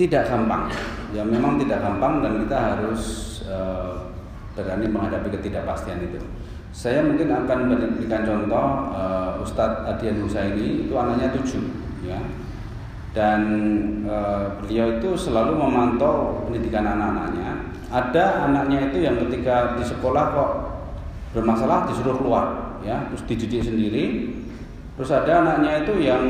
[0.00, 0.72] tidak gampang.
[1.12, 3.02] Ya, memang tidak gampang dan kita harus
[3.48, 4.12] uh,
[4.52, 6.20] berani menghadapi ketidakpastian itu.
[6.72, 11.64] Saya mungkin akan memberikan contoh uh, Ustadz Adian Husaini itu anaknya tujuh,
[12.04, 12.20] ya.
[13.18, 13.40] Dan
[14.06, 17.66] uh, beliau itu selalu memantau pendidikan anak-anaknya.
[17.90, 20.50] Ada anaknya itu yang ketika di sekolah kok
[21.34, 24.04] bermasalah disuruh keluar, ya, terus dididik sendiri
[24.98, 26.22] Terus ada anaknya itu yang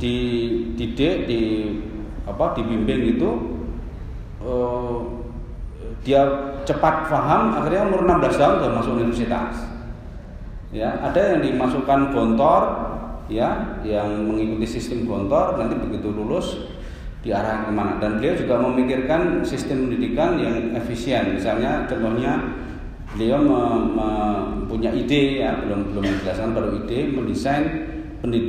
[0.00, 1.42] dididik di
[2.24, 3.30] apa dibimbing itu
[4.40, 5.04] uh,
[6.00, 6.24] dia
[6.64, 9.60] cepat paham akhirnya umur 16 tahun sudah masuk universitas.
[10.72, 12.87] Ya, ada yang dimasukkan bontor
[13.28, 16.68] ya yang mengikuti sistem bontor nanti begitu lulus
[17.20, 17.92] diarahkan ke mana.
[18.00, 21.36] Dan beliau juga memikirkan sistem pendidikan yang efisien.
[21.36, 22.40] Misalnya contohnya
[23.14, 27.64] beliau mempunyai ide ya belum belum menjelaskan baru ide mendesain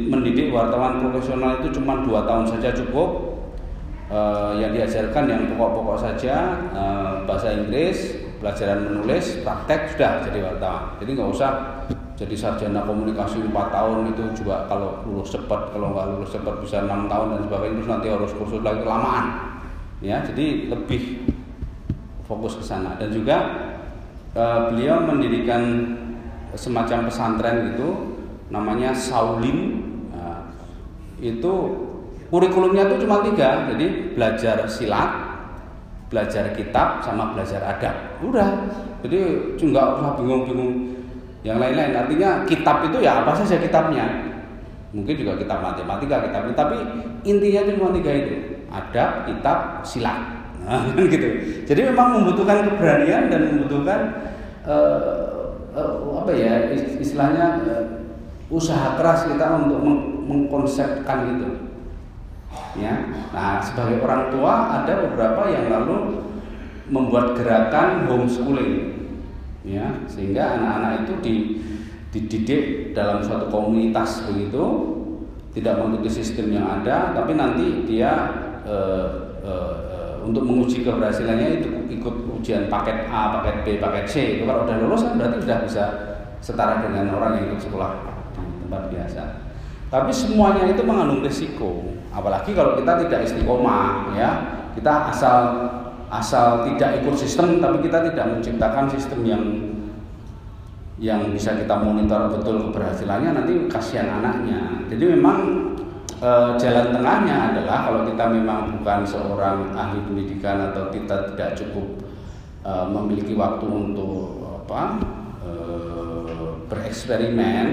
[0.10, 3.30] mendidik wartawan profesional itu cuma dua tahun saja cukup.
[4.10, 10.98] Uh, yang diajarkan yang pokok-pokok saja uh, bahasa Inggris pelajaran menulis praktek sudah jadi wartawan.
[10.98, 11.52] Jadi nggak usah
[12.20, 16.84] jadi sarjana komunikasi 4 tahun itu juga kalau lulus cepat kalau nggak lulus cepat bisa
[16.84, 19.26] enam tahun dan sebagainya terus nanti harus kursus lagi kelamaan
[20.04, 21.30] ya jadi lebih
[22.30, 22.94] fokus ke sana.
[23.02, 23.38] Dan juga
[24.38, 25.98] eh, beliau mendirikan
[26.54, 28.14] semacam pesantren gitu
[28.54, 29.82] namanya Saulin.
[30.14, 30.54] Nah,
[31.18, 31.54] itu
[32.30, 33.66] kurikulumnya itu cuma tiga.
[33.74, 35.26] Jadi belajar silat
[36.14, 38.22] belajar kitab sama belajar adab.
[38.22, 38.70] Udah.
[39.02, 39.18] Jadi
[39.58, 40.99] nggak usah bingung-bingung
[41.44, 41.96] yang lain-lain.
[41.96, 44.06] Artinya kitab itu ya apa saja kitabnya.
[44.90, 46.78] Mungkin juga kitab matematika kitab tapi
[47.24, 48.36] intinya cuma tiga itu.
[48.70, 50.18] Adab kitab silat.
[50.66, 51.28] Nah, kan gitu.
[51.66, 54.00] Jadi memang membutuhkan keberanian dan membutuhkan
[54.68, 55.26] eh,
[55.74, 57.86] eh, apa ya is- istilahnya eh,
[58.50, 61.50] usaha keras kita untuk meng- mengkonsepkan itu.
[62.78, 63.10] Ya.
[63.34, 66.22] Nah sebagai orang tua ada beberapa yang lalu
[66.90, 68.99] membuat gerakan homeschooling
[69.68, 71.36] ya sehingga anak-anak itu di,
[72.16, 72.64] dididik
[72.96, 74.96] dalam suatu komunitas begitu
[75.52, 78.12] tidak mengikuti sistem yang ada tapi nanti dia
[78.64, 79.08] eh,
[79.44, 84.16] eh, eh, untuk menguji keberhasilannya itu ikut ujian paket A, paket B, paket C.
[84.40, 85.84] Itu kalau udah lulus kan berarti sudah bisa
[86.40, 87.92] setara dengan orang yang ikut sekolah
[88.34, 89.24] di tempat biasa.
[89.90, 91.84] Tapi semuanya itu mengandung risiko.
[92.14, 94.32] Apalagi kalau kita tidak istiqomah ya.
[94.78, 95.38] Kita asal
[96.10, 99.44] asal tidak ikut sistem tapi kita tidak menciptakan sistem yang
[101.00, 104.84] yang bisa kita monitor betul keberhasilannya nanti kasihan anaknya.
[104.92, 105.38] Jadi memang
[106.20, 111.88] eh, jalan tengahnya adalah kalau kita memang bukan seorang ahli pendidikan atau kita tidak cukup
[112.68, 115.00] eh, memiliki waktu untuk apa
[115.48, 117.68] eh, bereksperimen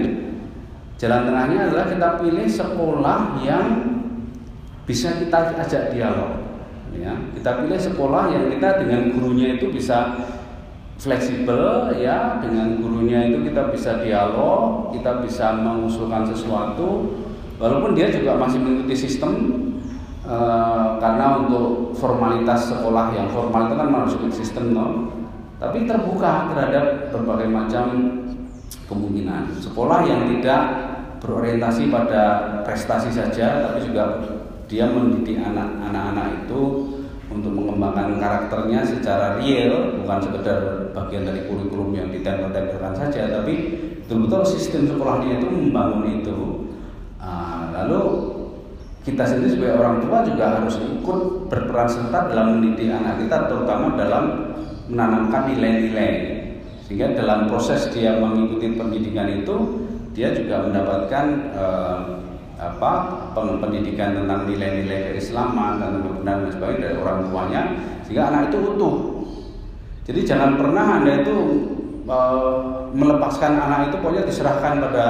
[0.97, 3.69] jalan tengahnya adalah kita pilih sekolah yang
[4.87, 6.47] bisa kita ajak dialog
[7.01, 10.19] ya kita pilih sekolah yang kita dengan gurunya itu bisa
[10.99, 12.41] fleksibel ya.
[12.41, 17.21] Dengan gurunya itu kita bisa dialog kita bisa mengusulkan sesuatu.
[17.57, 19.33] Walaupun dia juga masih mengikuti sistem
[20.27, 24.87] eh, karena untuk formalitas sekolah yang formal itu kan harus ikut sistem no?
[25.57, 27.85] tapi terbuka terhadap berbagai macam
[28.93, 29.57] kemungkinan.
[29.57, 30.63] Sekolah yang tidak
[31.25, 32.25] berorientasi pada
[32.69, 34.21] prestasi saja tapi juga
[34.67, 36.61] dia mendidik anak-anak itu
[37.27, 40.59] untuk mengembangkan karakternya secara real bukan sekedar
[40.95, 43.55] bagian dari kurikulum yang ditempel-tempelkan saja tapi
[44.07, 46.39] betul-betul sistem sekolahnya itu membangun itu.
[47.19, 48.03] Ah, lalu
[49.03, 53.99] kita sendiri sebagai orang tua juga harus ikut berperan serta dalam mendidik anak kita terutama
[53.99, 54.55] dalam
[54.87, 56.11] menanamkan nilai-nilai.
[56.87, 59.55] Sehingga dalam proses dia mengikuti pendidikan itu
[60.15, 61.99] dia juga mendapatkan eh,
[62.75, 62.93] apa
[63.33, 67.63] pen- pendidikan tentang nilai-nilai keislaman dan kebenaran dan sebagainya dari orang tuanya
[68.03, 68.97] sehingga anak itu utuh.
[70.07, 71.37] Jadi jangan pernah anda itu
[72.07, 72.53] eh,
[72.95, 75.05] melepaskan anak itu pokoknya diserahkan pada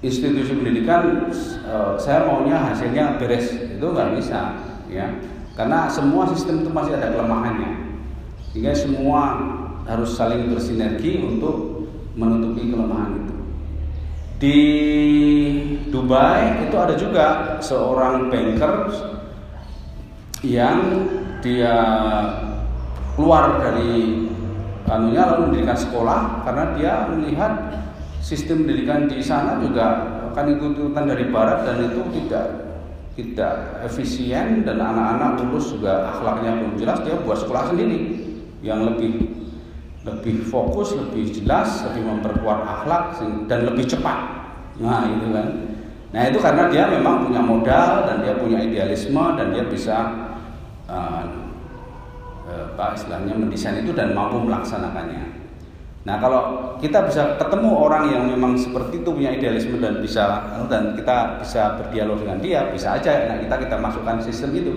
[0.00, 1.32] institusi pendidikan
[1.64, 3.52] eh, saya maunya hasilnya beres.
[3.52, 4.56] Itu nggak bisa
[4.88, 5.08] ya.
[5.52, 7.98] Karena semua sistem itu masih ada kelemahannya.
[8.52, 9.20] Sehingga semua
[9.84, 11.88] harus saling bersinergi untuk
[12.18, 13.27] menutupi kelemahan
[14.38, 14.58] di
[15.90, 17.26] Dubai itu ada juga
[17.58, 18.94] seorang banker
[20.46, 20.78] yang
[21.42, 21.74] dia
[23.18, 24.30] keluar dari
[24.86, 27.52] anunya lalu mendirikan sekolah karena dia melihat
[28.22, 32.46] sistem pendidikan di sana juga akan ikut-ikutan dari barat dan itu tidak
[33.18, 37.98] tidak efisien dan anak-anak lulus juga akhlaknya belum jelas dia buat sekolah sendiri.
[38.62, 39.10] Yang lebih
[40.08, 44.18] lebih fokus, lebih jelas, lebih memperkuat akhlak dan lebih cepat.
[44.80, 45.46] Nah, itu kan.
[46.08, 49.96] Nah, itu karena dia memang punya modal dan dia punya idealisme dan dia bisa
[50.88, 51.24] uh,
[52.48, 55.38] apa istilahnya mendesain itu dan mampu melaksanakannya.
[56.08, 56.42] Nah, kalau
[56.80, 61.76] kita bisa ketemu orang yang memang seperti itu punya idealisme dan bisa dan kita bisa
[61.76, 64.72] berdialog dengan dia, bisa aja nah kita kita masukkan sistem itu.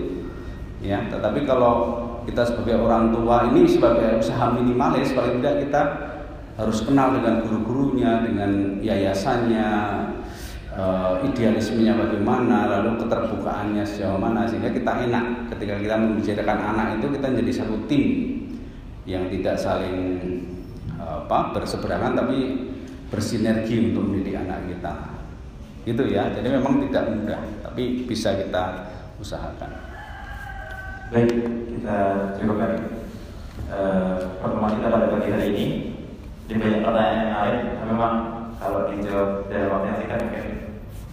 [0.82, 5.82] Ya, tetapi kalau kita sebagai orang tua ini sebagai usaha minimalis paling tidak kita
[6.52, 9.68] harus kenal dengan guru-gurunya, dengan yayasannya,
[10.76, 17.06] uh, idealismenya bagaimana, lalu keterbukaannya sejauh mana sehingga kita enak ketika kita membicarakan anak itu
[17.16, 18.04] kita menjadi satu tim
[19.08, 19.96] yang tidak saling
[21.00, 22.68] uh, apa berseberangan tapi
[23.08, 24.92] bersinergi untuk mendidik anak kita.
[25.82, 26.30] Gitu ya.
[26.30, 29.91] Jadi memang tidak mudah, tapi bisa kita usahakan.
[31.12, 31.28] Baik,
[31.68, 31.96] kita
[32.40, 32.88] cukupkan
[33.68, 35.66] uh, pertemuan kita pada pagi hari ini.
[36.48, 38.14] Di banyak pertanyaan yang lain, memang
[38.56, 40.46] kalau dijawab dalam waktu yang singkat mungkin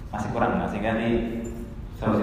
[0.07, 1.38] masih kurang, sehingga nanti